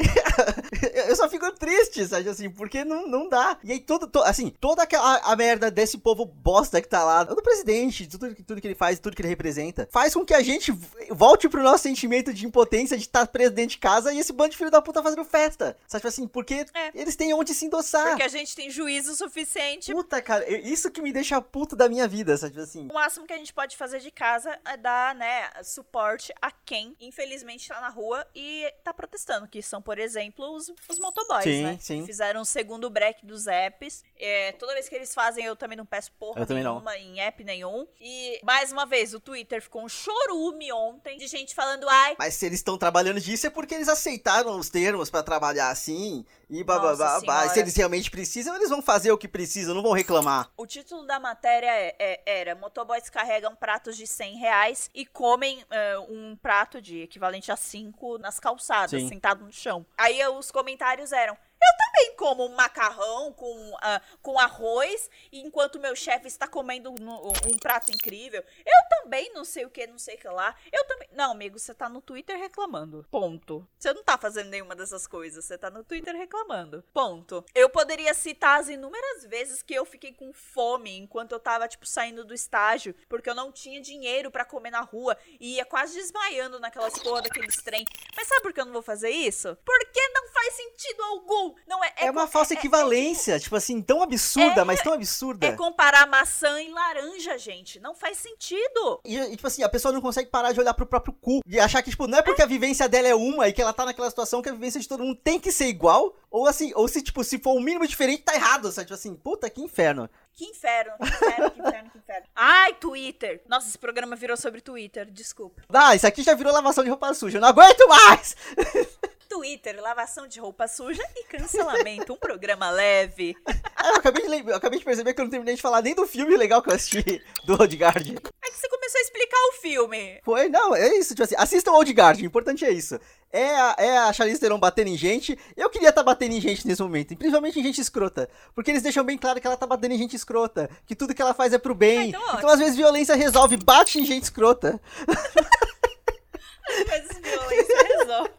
Eu 1.09 1.15
só 1.17 1.29
fico 1.29 1.51
triste, 1.53 2.07
sabe 2.07 2.29
assim, 2.29 2.51
porque 2.51 2.85
não, 2.85 3.07
não 3.07 3.29
dá. 3.29 3.59
E 3.63 3.73
aí, 3.73 3.81
todo, 3.81 4.07
to- 4.07 4.23
assim, 4.23 4.53
toda 4.61 4.83
aquela 4.83 5.17
a 5.19 5.37
merda 5.37 5.71
desse 5.71 5.99
povo 5.99 6.25
bosta 6.25 6.81
que 6.81 6.89
tá 6.89 7.05
lá, 7.05 7.25
do 7.25 7.37
presidente, 7.43 8.07
tudo, 8.07 8.35
tudo 8.35 8.61
que 8.61 8.67
ele 8.67 8.75
faz, 8.75 8.99
tudo 8.99 9.15
que 9.15 9.23
ele 9.23 9.29
representa, 9.29 9.89
faz 9.91 10.15
com 10.15 10.25
que 10.25 10.35
a 10.35 10.43
gente 10.43 10.73
volte 11.11 11.49
pro 11.49 11.63
nosso 11.63 11.83
sentimento 11.85 12.33
de 12.33 12.47
impotência 12.47 12.86
de 12.95 13.03
estar 13.03 13.27
preso 13.27 13.53
dentro 13.53 13.71
de 13.71 13.79
casa 13.79 14.13
e 14.13 14.19
esse 14.19 14.33
bando 14.33 14.51
de 14.51 14.57
filho 14.57 14.71
da 14.71 14.83
puta 14.83 15.03
fazendo 15.03 15.25
festa. 15.25 15.77
Sabe 15.87 16.01
tipo 16.01 16.09
assim, 16.09 16.29
porque 16.29 16.67
É. 16.75 16.91
eles 16.95 17.17
têm 17.17 17.33
onde 17.35 17.55
se 17.55 17.65
endossar. 17.67 18.09
Porque 18.09 18.23
a 18.23 18.29
gente 18.29 18.55
tem 18.55 18.71
juízo 18.71 19.15
suficiente. 19.17 19.93
Puta, 19.93 20.21
cara, 20.21 20.49
isso 20.59 20.91
que 20.91 21.01
me 21.01 21.13
deixa 21.13 21.41
puto 21.41 21.75
da 21.75 21.89
minha 21.89 22.07
vida, 22.07 22.37
sabe 22.37 22.53
tipo 22.53 22.63
assim. 22.65 22.89
O 22.91 22.95
máximo 22.95 23.27
que 23.27 23.33
a 23.33 23.39
gente 23.39 23.53
pode 23.55 23.77
fazer 23.77 24.01
de 24.01 24.11
casa 24.11 24.59
é 24.65 24.77
dar, 24.77 25.15
né, 25.15 25.51
suporte 25.63 26.33
a 26.41 26.51
quem, 26.51 26.95
infelizmente, 27.01 27.69
tá 27.69 27.81
na 27.81 27.89
rua 27.89 28.27
e 28.35 28.71
tá 28.85 28.93
protestando, 28.93 29.49
que 29.49 29.63
são, 29.63 29.81
por 29.81 29.99
exemplo, 29.99 30.45
os, 30.55 30.71
os 30.89 30.99
motoboys, 30.99 31.45
Sim, 31.45 31.63
né? 31.63 31.79
sim. 31.81 32.05
Fizeram 32.05 32.43
o 32.43 32.45
segundo 32.45 32.91
break 32.91 33.25
dos 33.25 33.47
apps. 33.47 34.05
É, 34.19 34.53
toda 34.53 34.75
vez 34.75 34.89
que 34.89 34.95
eles 34.95 35.15
fazem, 35.15 35.45
eu 35.45 35.57
também 35.57 35.77
não 35.77 35.87
peço 35.87 36.13
porra 36.13 36.41
Eu 36.41 36.55
nenhuma 36.55 36.97
em 36.97 37.21
app 37.21 37.43
nenhum. 37.45 37.87
E, 38.01 38.41
mais 38.43 38.73
uma 38.73 38.85
vez, 38.87 39.15
o 39.15 39.21
Twitter 39.21 39.63
ficou 39.63 39.83
um 39.85 39.89
chorume 39.89 40.73
ontem 40.73 41.17
de 41.19 41.27
gente 41.27 41.55
falando, 41.55 41.89
ai, 41.89 42.17
Mas 42.19 42.35
se 42.35 42.47
eles 42.47 42.59
estão 42.59 42.76
estão 42.77 42.79
trabalhando 42.79 43.21
disso 43.21 43.47
é 43.47 43.51
porque 43.51 43.75
eles 43.75 43.89
aceitaram 43.89 44.59
os 44.59 44.69
termos 44.69 45.11
pra 45.11 45.23
trabalhar 45.23 45.71
assim 45.71 46.25
e 46.49 46.63
bababá. 46.63 47.49
Se 47.49 47.59
eles 47.59 47.75
realmente 47.75 48.11
precisam, 48.11 48.55
eles 48.55 48.71
vão 48.71 48.81
fazer 48.81 49.11
o 49.11 49.19
que 49.19 49.27
precisam, 49.27 49.75
não 49.75 49.83
vão 49.83 49.93
reclamar. 49.93 50.51
O 50.57 50.67
título 50.67 51.05
da 51.07 51.19
matéria 51.19 51.71
é- 51.71 51.97
é- 51.99 52.23
era 52.41 52.55
Motoboys 52.55 53.11
carregam 53.11 53.55
pratos 53.57 53.97
de 53.97 54.07
100 54.07 54.37
reais 54.37 54.91
e 54.95 55.05
comem 55.05 55.65
é, 55.71 55.99
um 55.99 56.37
prato 56.41 56.81
de 56.81 57.01
equivalente 57.01 57.51
a 57.51 57.57
5 57.57 58.19
nas 58.19 58.39
calçadas, 58.39 59.01
Sim. 59.01 59.09
sentado 59.09 59.45
no 59.45 59.53
chão. 59.53 59.85
Aí 59.97 60.21
eh, 60.21 60.29
os 60.29 60.51
comentários 60.51 61.13
eram... 61.13 61.37
Eu 61.63 61.77
também 61.79 62.17
como 62.17 62.45
um 62.47 62.55
macarrão 62.55 63.33
com, 63.33 63.77
ah, 63.81 64.01
com 64.23 64.39
arroz, 64.39 65.09
enquanto 65.33 65.79
meu 65.81 65.95
chefe 65.97 66.27
está 66.29 66.47
comendo 66.47 66.93
no- 67.01 67.29
um 67.29 67.59
prato 67.61 67.91
incrível. 67.91 68.43
Eu 68.65 68.89
também 69.01 69.33
não 69.33 69.45
sei 69.45 69.65
o 69.65 69.71
que, 69.71 69.87
não 69.87 69.99
sei 69.99 70.17
o 70.17 70.19
que 70.19 70.29
lá. 70.29 70.55
Eu 70.73 70.85
também... 70.87 71.09
Não, 71.13 71.33
amigo, 71.33 71.59
você 71.59 71.75
tá 71.75 71.89
no 71.89 72.01
Twitter 72.03 72.39
reclamando. 72.39 73.07
Ponto. 73.11 73.67
Você 73.79 73.93
não 73.93 74.03
tá 74.05 74.19
fazendo 74.19 74.49
nenhuma 74.51 74.75
dessas 74.77 75.07
coisas. 75.07 75.45
Você 75.45 75.57
tá 75.57 75.71
no 75.71 75.83
Twitter 75.85 76.15
reclamando. 76.15 76.83
Ponto. 76.93 77.45
Eu 77.55 77.71
poderia 77.71 78.13
citar 78.13 78.61
as 78.61 78.69
inúmeras 78.69 79.25
vezes 79.25 79.63
que 79.63 79.75
eu 79.75 79.85
fiquei 79.85 80.13
com 80.13 80.33
fome 80.33 80.97
enquanto 80.99 81.33
eu 81.33 81.41
tava, 81.41 81.67
tipo, 81.69 81.87
saindo 81.87 82.25
do 82.25 82.35
estágio, 82.35 82.95
porque 83.09 83.31
eu 83.31 83.35
não 83.35 83.51
tinha 83.51 83.81
dinheiro 83.81 84.31
pra 84.31 84.45
comer 84.45 84.71
na 84.71 84.83
rua 84.83 85.17
e 85.41 85.55
ia 85.57 85.65
quase 85.65 85.95
desmaiando 85.95 86.61
naquelas 86.61 86.99
porra 86.99 87.23
daqueles 87.23 87.57
trem. 87.63 87.85
Mas 88.15 88.29
sabe 88.29 88.43
por 88.43 88.53
que 88.53 88.61
eu 88.61 88.67
não 88.67 88.73
vou 88.73 88.83
fazer 88.83 89.11
isso? 89.11 89.57
Porque 89.65 90.09
não 90.09 90.29
faz 90.29 90.55
sentido 90.55 91.03
algum. 91.03 91.46
Não 91.67 91.83
é, 91.85 91.93
É, 91.97 92.11
uma 92.11 92.23
co- 92.27 92.33
falsa 92.33 92.55
é- 92.55 92.57
é- 92.57 92.59
equivalência, 92.59 93.39
tipo 93.41 93.55
assim, 93.57 93.81
tão 93.83 94.03
absurda, 94.03 94.61
É- 94.61 94.65
mas 94.65 94.81
tão 94.83 94.93
absurda. 94.93 95.47
É 95.47 95.53
comparar 95.53 96.07
maçã 96.07 96.61
e 96.61 96.71
laranja, 96.71 97.37
gente. 97.39 97.79
Não 97.81 97.95
faz 97.95 98.19
sentido. 98.19 99.01
E, 99.05 99.17
e, 99.19 99.31
tipo 99.37 99.47
assim, 99.47 99.63
a 99.63 99.69
pessoa 99.69 99.93
não 99.93 100.01
consegue 100.01 100.31
parar 100.31 100.53
de 100.53 100.61
olhar 100.61 100.75
pro 100.75 100.87
próprio 100.87 101.13
cu. 101.15 101.41
E 101.47 101.59
achar 101.61 101.83
que, 101.83 101.91
tipo, 101.91 102.07
não 102.07 102.19
é 102.19 102.23
porque 102.23 102.43
a 102.43 102.47
vivência 102.47 102.89
dela 102.89 103.09
é 103.09 103.15
uma 103.15 103.49
e 103.49 103.53
que 103.53 103.61
ela 103.63 103.73
tá 103.73 103.85
naquela 103.85 104.09
situação 104.11 104.43
que 104.43 104.49
a 104.49 104.53
vivência 104.53 104.81
de 104.81 104.89
todo 104.89 105.03
mundo 105.03 105.17
tem 105.23 105.39
que 105.41 105.51
ser 105.53 105.67
igual. 105.67 106.15
Ou 106.31 106.47
assim, 106.47 106.73
ou 106.75 106.87
se, 106.89 107.01
tipo, 107.03 107.25
se 107.25 107.39
for 107.39 107.53
o 107.55 107.61
mínimo 107.61 107.87
diferente, 107.87 108.23
tá 108.23 108.35
errado. 108.35 108.71
Sabe? 108.71 108.87
Tipo 108.87 108.95
assim, 108.95 109.15
puta, 109.15 109.49
que 109.49 109.63
inferno. 109.63 110.09
Que 110.33 110.45
inferno, 110.45 110.93
que 110.99 111.05
inferno, 111.09 111.51
que 111.51 111.61
inferno, 111.61 111.91
que 111.91 111.99
inferno. 111.99 112.27
Ai, 112.37 112.75
Twitter. 112.75 113.43
Nossa, 113.49 113.69
esse 113.69 113.79
programa 113.79 114.15
virou 114.15 114.37
sobre 114.37 114.61
Twitter. 114.61 115.11
Desculpa. 115.11 115.63
Ah, 115.73 115.95
isso 115.95 116.07
aqui 116.07 116.23
já 116.23 116.35
virou 116.35 116.53
lavação 116.53 116.85
de 116.85 116.91
roupa 116.91 117.15
suja. 117.15 117.39
Eu 117.39 117.41
não 117.41 117.49
aguento 117.49 117.89
mais! 117.89 118.37
Twitter, 119.37 119.79
lavação 119.83 120.27
de 120.27 120.41
roupa 120.41 120.67
suja 120.67 121.03
e 121.15 121.25
cancelamento. 121.25 122.15
Um 122.15 122.17
programa 122.17 122.71
leve. 122.71 123.37
Ah, 123.79 123.91
eu, 123.91 123.97
acabei 123.97 124.27
de 124.27 124.51
eu 124.51 124.57
acabei 124.57 124.79
de 124.79 124.85
perceber 124.85 125.15
que 125.15 125.21
eu 125.21 125.25
não 125.25 125.31
terminei 125.31 125.55
de 125.55 125.63
falar 125.63 125.81
nem 125.81 125.95
do 125.95 126.07
filme 126.09 126.35
legal 126.37 126.61
que 126.61 126.71
eu 126.71 126.75
assisti 126.75 127.23
do 127.45 127.53
Old 127.53 127.77
Guard. 127.77 128.09
É 128.09 128.51
que 128.51 128.57
você 128.57 128.69
começou 128.69 128.99
a 128.99 129.03
explicar 129.03 129.37
o 129.37 129.53
filme. 129.61 130.21
Foi, 130.25 130.49
não, 130.49 130.75
é 130.75 130.97
isso, 130.97 131.11
tipo 131.11 131.23
assim, 131.23 131.37
assistam 131.39 131.73
Old 131.73 131.93
Guard, 131.93 132.21
o 132.21 132.25
importante 132.25 132.65
é 132.65 132.71
isso. 132.71 132.99
É 133.31 133.55
a, 133.55 133.77
é 133.79 133.99
a 133.99 134.13
Charlize 134.13 134.41
Theron 134.41 134.59
batendo 134.59 134.89
em 134.89 134.97
gente. 134.97 135.39
Eu 135.57 135.71
queria 135.71 135.91
estar 135.91 136.03
batendo 136.03 136.33
em 136.33 136.41
gente 136.41 136.67
nesse 136.67 136.83
momento, 136.83 137.15
principalmente 137.17 137.61
em 137.61 137.63
gente 137.63 137.81
escrota. 137.81 138.29
Porque 138.55 138.73
eles 138.73 138.83
deixam 138.83 139.05
bem 139.05 139.19
claro 139.19 139.41
que 139.41 139.47
ela 139.47 139.59
tá 139.59 139.67
batendo 139.67 139.93
em 139.93 139.99
gente 139.99 140.17
escrota, 140.17 140.69
que 140.87 140.97
tudo 140.97 141.15
que 141.15 141.23
ela 141.23 141.35
faz 141.35 141.53
é 141.53 141.59
pro 141.59 141.75
bem. 141.75 141.99
Ah, 141.99 142.07
então 142.07 142.39
então, 142.39 142.51
às 142.51 142.59
vezes, 142.59 142.77
violência 142.77 143.15
resolve, 143.15 143.57
bate 143.59 144.01
em 144.01 144.07
gente 144.07 144.25
escrota. 144.25 144.81
Mas 146.89 147.21
violência 147.23 147.99
resolve. 147.99 148.31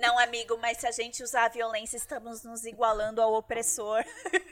Não, 0.00 0.18
amigo, 0.18 0.56
mas 0.58 0.78
se 0.78 0.86
a 0.86 0.90
gente 0.90 1.22
usar 1.22 1.44
a 1.46 1.48
violência, 1.48 1.96
estamos 1.96 2.42
nos 2.42 2.64
igualando 2.64 3.20
ao 3.22 3.32
opressor. 3.34 4.04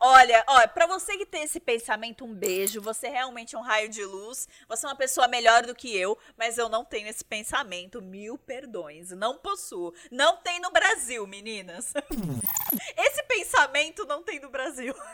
Olha, 0.00 0.44
olha, 0.46 0.68
pra 0.68 0.86
você 0.86 1.16
que 1.16 1.26
tem 1.26 1.42
esse 1.42 1.58
pensamento, 1.58 2.24
um 2.24 2.32
beijo. 2.32 2.80
Você 2.82 3.08
realmente 3.08 3.56
é 3.56 3.58
um 3.58 3.62
raio 3.62 3.88
de 3.88 4.04
luz. 4.04 4.46
Você 4.68 4.86
é 4.86 4.88
uma 4.88 4.94
pessoa 4.94 5.26
melhor 5.26 5.64
do 5.66 5.74
que 5.74 5.96
eu, 5.96 6.16
mas 6.36 6.56
eu 6.56 6.68
não 6.68 6.84
tenho 6.84 7.08
esse 7.08 7.24
pensamento. 7.24 8.00
Mil 8.00 8.38
perdões. 8.38 9.10
Não 9.10 9.38
possuo. 9.38 9.92
Não 10.10 10.36
tem 10.36 10.60
no 10.60 10.70
Brasil, 10.70 11.26
meninas. 11.26 11.92
Esse 12.96 13.22
pensamento 13.24 14.04
não 14.06 14.22
tem 14.22 14.38
no 14.40 14.50
Brasil. 14.50 14.94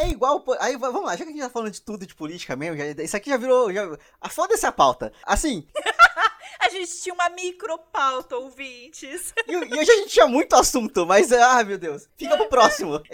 É 0.00 0.08
igual. 0.08 0.42
Aí 0.58 0.76
va- 0.76 0.90
vamos 0.90 1.06
lá, 1.06 1.14
já 1.14 1.24
que 1.24 1.30
a 1.30 1.32
gente 1.32 1.42
tá 1.42 1.50
falando 1.50 1.70
de 1.70 1.80
tudo 1.80 2.04
de 2.06 2.14
política 2.14 2.56
mesmo, 2.56 2.76
já- 2.76 3.02
isso 3.02 3.16
aqui 3.16 3.30
já 3.30 3.36
virou. 3.36 3.72
Já, 3.72 3.82
ah, 4.20 4.28
foda-se 4.28 4.66
a 4.66 4.72
pauta. 4.72 5.12
Assim, 5.22 5.68
A 6.60 6.68
gente 6.68 7.00
tinha 7.00 7.14
uma 7.14 7.28
micropauta, 7.30 8.36
ouvintes. 8.36 9.32
E, 9.46 9.56
hoje 9.56 9.90
a 9.90 9.96
gente 9.96 10.08
tinha 10.10 10.26
muito 10.26 10.54
assunto, 10.54 11.04
mas, 11.06 11.32
ah, 11.32 11.62
meu 11.64 11.78
Deus, 11.78 12.08
fica 12.16 12.36
pro 12.36 12.48
próximo. 12.48 13.00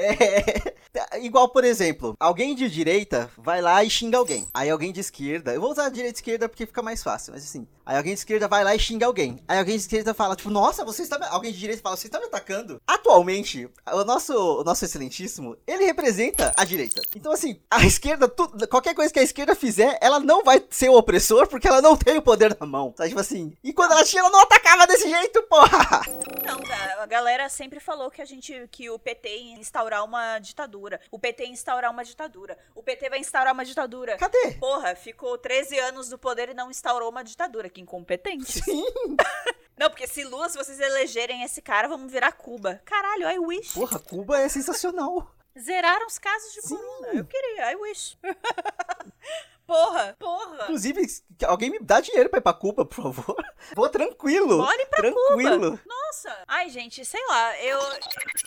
É, 0.93 1.21
igual, 1.25 1.49
por 1.49 1.63
exemplo, 1.63 2.17
alguém 2.19 2.53
de 2.53 2.69
direita 2.69 3.31
vai 3.39 3.63
lá 3.63 3.85
e 3.85 3.89
xinga 3.89 4.19
alguém. 4.19 4.49
Aí 4.53 4.69
alguém 4.69 4.91
de 4.93 4.99
esquerda, 4.99 5.55
eu 5.55 5.61
vou 5.61 5.71
usar 5.71 5.89
direita 5.89 6.19
e 6.19 6.21
esquerda 6.21 6.49
porque 6.49 6.67
fica 6.67 6.83
mais 6.83 7.01
fácil, 7.01 7.33
mas 7.33 7.45
assim. 7.45 7.65
Aí 7.87 7.97
alguém 7.97 8.13
de 8.13 8.19
esquerda 8.19 8.49
vai 8.49 8.65
lá 8.65 8.75
e 8.75 8.79
xinga 8.79 9.07
alguém. 9.07 9.39
Aí 9.47 9.59
alguém 9.59 9.77
de 9.77 9.83
esquerda 9.83 10.13
fala, 10.13 10.35
tipo, 10.35 10.51
nossa, 10.51 10.85
você 10.85 11.03
está. 11.03 11.17
Alguém 11.31 11.53
de 11.53 11.59
direita 11.61 11.81
fala, 11.81 11.97
você 11.97 12.09
está 12.09 12.19
me 12.19 12.27
atacando. 12.27 12.81
Atualmente, 12.87 13.69
o 13.93 14.05
nosso, 14.05 14.33
o 14.61 14.65
nosso 14.65 14.85
excelentíssimo, 14.85 15.57
ele 15.65 15.85
representa 15.85 16.53
a 16.57 16.65
direita. 16.65 17.01
Então, 17.15 17.31
assim, 17.31 17.61
a 17.71 17.85
esquerda, 17.87 18.29
tu- 18.29 18.51
qualquer 18.69 18.95
coisa 18.95 19.13
que 19.13 19.19
a 19.21 19.23
esquerda 19.23 19.55
fizer, 19.55 19.97
ela 20.01 20.19
não 20.19 20.43
vai 20.43 20.61
ser 20.71 20.89
o 20.89 20.97
opressor 20.97 21.47
porque 21.49 21.69
ela 21.69 21.81
não 21.81 21.97
tem 21.97 22.19
o 22.19 22.23
poder 22.23 22.57
na 22.59 22.67
mão. 22.67 22.93
Sabe, 22.97 23.11
tipo 23.11 23.20
assim. 23.21 23.57
E 23.63 23.73
quando 23.73 23.93
ela 23.93 24.05
tinha, 24.05 24.21
ela 24.21 24.31
não 24.31 24.41
atacava 24.41 24.87
desse 24.87 25.09
jeito, 25.09 25.43
porra! 25.45 26.03
Não, 26.45 26.59
a 26.59 27.01
a 27.01 27.07
galera 27.07 27.49
sempre 27.49 27.81
falou 27.81 28.11
que 28.11 28.21
a 28.21 28.25
gente 28.27 28.69
que 28.71 28.91
o 28.91 28.99
PT 28.99 29.29
ia 29.29 29.59
instaurar 29.59 30.05
uma 30.05 30.39
ditadura. 30.39 31.01
O 31.11 31.19
PT 31.19 31.45
ia 31.45 31.51
instaurar 31.51 31.91
uma 31.91 32.05
ditadura. 32.05 32.59
O 32.75 32.83
PT 32.83 33.09
vai 33.09 33.19
instaurar 33.19 33.55
uma 33.55 33.65
ditadura. 33.65 34.19
Cadê? 34.19 34.53
Porra, 34.59 34.95
ficou 34.95 35.39
13 35.39 35.79
anos 35.79 36.11
no 36.11 36.19
poder 36.19 36.51
e 36.51 36.55
não 36.55 36.71
instaurou 36.71 37.09
uma 37.09 37.25
ditadura. 37.25 37.71
Que 37.71 37.81
incompetente. 37.81 38.63
Sim. 38.63 38.85
Não, 39.79 39.89
porque 39.89 40.07
se 40.07 40.23
Lula, 40.25 40.51
se 40.51 40.59
vocês 40.59 40.79
elegerem 40.79 41.43
esse 41.43 41.63
cara, 41.63 41.89
vamos 41.89 42.13
virar 42.13 42.33
Cuba. 42.33 42.83
Caralho, 42.85 43.31
I 43.31 43.39
wish. 43.39 43.73
Porra, 43.73 43.99
Cuba 43.99 44.39
é 44.39 44.47
sensacional. 44.47 45.35
Zeraram 45.59 46.07
os 46.07 46.19
casos 46.19 46.53
de 46.53 46.61
Sim. 46.61 46.77
corona. 46.77 47.09
Eu 47.15 47.25
queria, 47.25 47.73
I 47.73 47.77
wish. 47.77 48.19
porra, 49.71 50.17
porra. 50.19 50.65
Inclusive, 50.65 51.07
alguém 51.47 51.71
me 51.71 51.79
dá 51.79 52.01
dinheiro 52.01 52.29
pra 52.29 52.39
ir 52.39 52.43
pra 52.43 52.53
Cuba, 52.53 52.85
por 52.85 53.03
favor. 53.03 53.37
Vou 53.77 53.89
tranquilo. 53.89 54.59
Bora 54.59 54.83
ir 54.83 54.87
pra 54.87 55.01
tranquilo. 55.01 55.71
Cuba. 55.71 55.83
Nossa. 55.87 56.45
Ai, 56.49 56.69
gente, 56.71 57.05
sei 57.05 57.25
lá, 57.29 57.63
eu. 57.63 57.79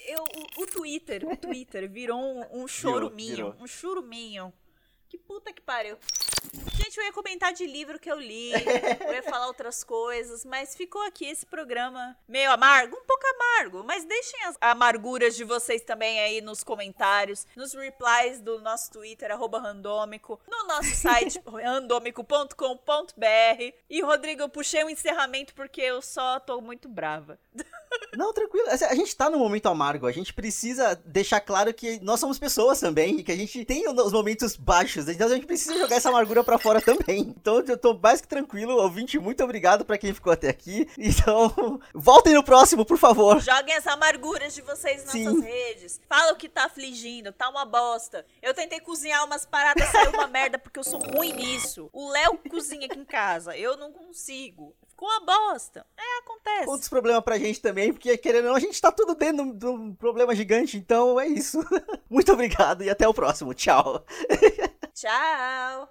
eu 0.08 0.24
o, 0.24 0.64
o 0.64 0.68
Twitter, 0.68 1.26
o 1.26 1.38
Twitter 1.38 1.90
virou 1.90 2.20
um, 2.20 2.64
um 2.64 2.68
choruminho. 2.68 3.36
virou. 3.36 3.56
Um 3.60 3.68
churuminho. 3.68 4.54
Que 5.08 5.18
puta 5.18 5.54
que 5.54 5.62
pariu. 5.62 5.98
Gente, 6.54 6.98
eu 6.98 7.04
ia 7.04 7.12
comentar 7.12 7.52
de 7.52 7.66
livro 7.66 8.00
que 8.00 8.12
eu 8.12 8.20
li, 8.20 8.52
eu 9.08 9.14
ia 9.14 9.24
falar 9.24 9.48
outras 9.48 9.84
coisas, 9.84 10.46
mas 10.46 10.76
ficou 10.76 11.02
aqui 11.02 11.26
esse 11.26 11.46
programa 11.46 12.16
meio 12.28 12.52
amargo, 12.52 12.96
um 12.96 13.06
pouco 13.06 13.24
amargo, 13.26 13.84
mas 13.84 14.06
deixem 14.06 14.44
as 14.44 14.56
amarguras 14.62 15.36
de 15.36 15.44
vocês 15.44 15.82
também 15.82 16.20
aí 16.20 16.42
nos 16.42 16.64
comentários, 16.64 17.48
nos 17.56 17.74
replies 17.74 18.40
do 18.40 18.62
nosso 18.62 18.92
Twitter, 18.92 19.32
arroba 19.32 19.60
randômico, 19.60 20.40
no 20.48 20.68
nosso 20.68 20.96
site 20.96 21.42
randômico.com.br. 21.46 23.74
E, 23.90 24.02
Rodrigo, 24.02 24.44
eu 24.44 24.50
puxei 24.50 24.84
o 24.84 24.90
encerramento 24.90 25.56
porque 25.56 25.82
eu 25.82 26.02
só 26.02 26.40
tô 26.40 26.62
muito 26.62 26.88
brava. 26.88 27.40
Não, 28.18 28.34
tranquilo. 28.34 28.68
Assim, 28.70 28.86
A 28.86 28.96
gente 28.96 29.16
tá 29.16 29.30
num 29.30 29.40
momento 29.40 29.68
amargo. 29.68 30.08
A 30.08 30.12
gente 30.12 30.34
precisa 30.34 30.96
deixar 31.06 31.40
claro 31.40 31.74
que 31.74 32.00
nós 32.02 32.20
somos 32.20 32.40
pessoas 32.40 32.80
também. 32.80 33.20
E 33.20 33.24
que 33.24 33.32
a 33.32 33.36
gente 33.36 33.64
tem 33.66 33.88
os 33.88 34.12
momentos 34.12 34.56
baixos. 34.56 35.08
Então 35.08 35.28
a 35.28 35.34
gente 35.34 35.46
precisa 35.46 35.78
jogar 35.78 35.96
essa 35.96 36.10
amargura 36.10 36.44
pra 36.44 36.58
fora 36.58 36.82
também. 36.82 37.34
Então 37.44 37.60
eu 37.60 37.78
tô 37.78 37.94
mais 37.98 38.22
que 38.22 38.28
tranquilo. 38.28 38.76
Ouvinte, 38.76 39.20
muito 39.20 39.44
obrigado 39.44 39.86
pra 39.86 39.98
quem 39.98 40.14
ficou 40.14 40.32
até 40.34 40.50
aqui. 40.50 40.88
Então, 40.98 41.80
voltem 41.94 42.34
no 42.34 42.44
próximo, 42.44 42.86
por 42.86 42.98
favor. 42.98 43.40
Joguem 43.42 43.76
as 43.76 43.86
amarguras 43.88 44.54
de 44.54 44.62
vocês 44.62 45.04
nas 45.04 45.12
Sim. 45.12 45.26
nossas 45.26 45.44
redes. 45.44 46.02
Fala 46.08 46.34
o 46.34 46.36
que 46.36 46.48
tá 46.50 46.66
afligindo, 46.66 47.32
tá 47.32 47.50
uma 47.50 47.66
bosta. 47.66 48.26
Eu 48.42 48.54
tentei 48.54 48.80
cozinhar 48.80 49.26
umas 49.26 49.46
paradas, 49.46 49.88
saiu 49.90 50.12
uma 50.12 50.28
merda 50.28 50.58
porque 50.58 50.80
eu 50.80 50.84
sou 50.84 51.00
ruim 51.00 51.34
nisso. 51.34 51.90
O 51.92 52.10
Léo 52.10 52.38
cozinha 52.50 52.86
aqui 52.86 53.00
em 53.00 53.06
casa, 53.06 53.58
eu 53.58 53.78
não 53.78 53.92
consigo. 53.92 54.76
Ficou 55.04 55.10
uma 55.10 55.20
bosta. 55.20 55.86
É, 55.98 56.20
acontece. 56.20 56.70
Outros 56.70 56.88
problemas 56.88 57.24
pra 57.24 57.38
gente 57.38 57.62
também, 57.62 57.92
porque 57.92 58.18
querendo 58.18 58.46
ou 58.46 58.50
não, 58.52 58.56
a 58.56 58.60
gente 58.60 58.80
tá 58.80 58.92
tudo 58.92 59.16
dentro 59.16 59.54
de 59.54 59.66
um 59.66 59.94
problema 59.94 60.34
gigante. 60.34 60.78
Então 60.78 61.20
é 61.20 61.28
isso. 61.28 61.60
muito 62.10 62.32
obrigado 62.32 62.84
e 62.84 62.90
até 62.90 63.08
o 63.08 63.14
próximo. 63.14 63.54
Tchau. 63.54 64.06
Tchau. 64.96 65.90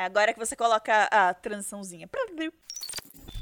Agora 0.00 0.32
que 0.32 0.38
você 0.38 0.56
coloca 0.56 1.04
a 1.04 1.34
transiçãozinha. 1.34 2.08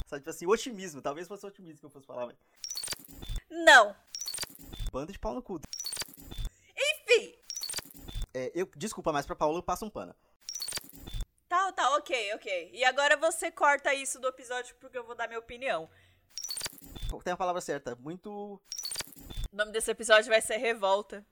Só 0.07 0.17
tipo 0.19 0.31
assim, 0.31 0.47
otimismo. 0.47 1.01
Talvez 1.01 1.29
fosse 1.29 1.47
otimismo 1.47 1.79
que 1.79 1.87
eu 1.87 1.91
fosse 1.91 2.07
falar. 2.07 2.27
Mas... 2.27 2.37
Não. 3.49 3.95
Banda 4.91 5.13
de 5.13 5.19
pau 5.19 5.35
no 5.35 5.43
cu. 5.43 5.61
Enfim. 6.77 7.35
É, 8.35 8.51
eu, 8.55 8.69
desculpa, 8.77 9.13
mas 9.13 9.25
pra 9.25 9.37
Paula 9.37 9.63
passa 9.63 9.85
um 9.85 9.91
pano. 9.91 10.15
Tá, 11.49 11.73
tá, 11.73 11.97
ok, 11.97 12.35
ok. 12.35 12.71
E 12.73 12.85
agora 12.85 13.17
você 13.17 13.51
corta 13.51 13.95
isso 13.95 14.19
do 14.19 14.29
episódio 14.29 14.75
porque 14.81 14.99
eu 14.99 15.05
vou 15.05 15.15
dar 15.15 15.29
minha 15.29 15.39
opinião. 15.39 15.89
Tem 17.23 17.33
a 17.33 17.37
palavra 17.37 17.61
certa. 17.61 17.95
Muito. 17.95 18.61
O 19.53 19.57
nome 19.57 19.73
desse 19.73 19.91
episódio 19.91 20.29
vai 20.29 20.41
ser 20.41 20.57
Revolta. 20.57 21.25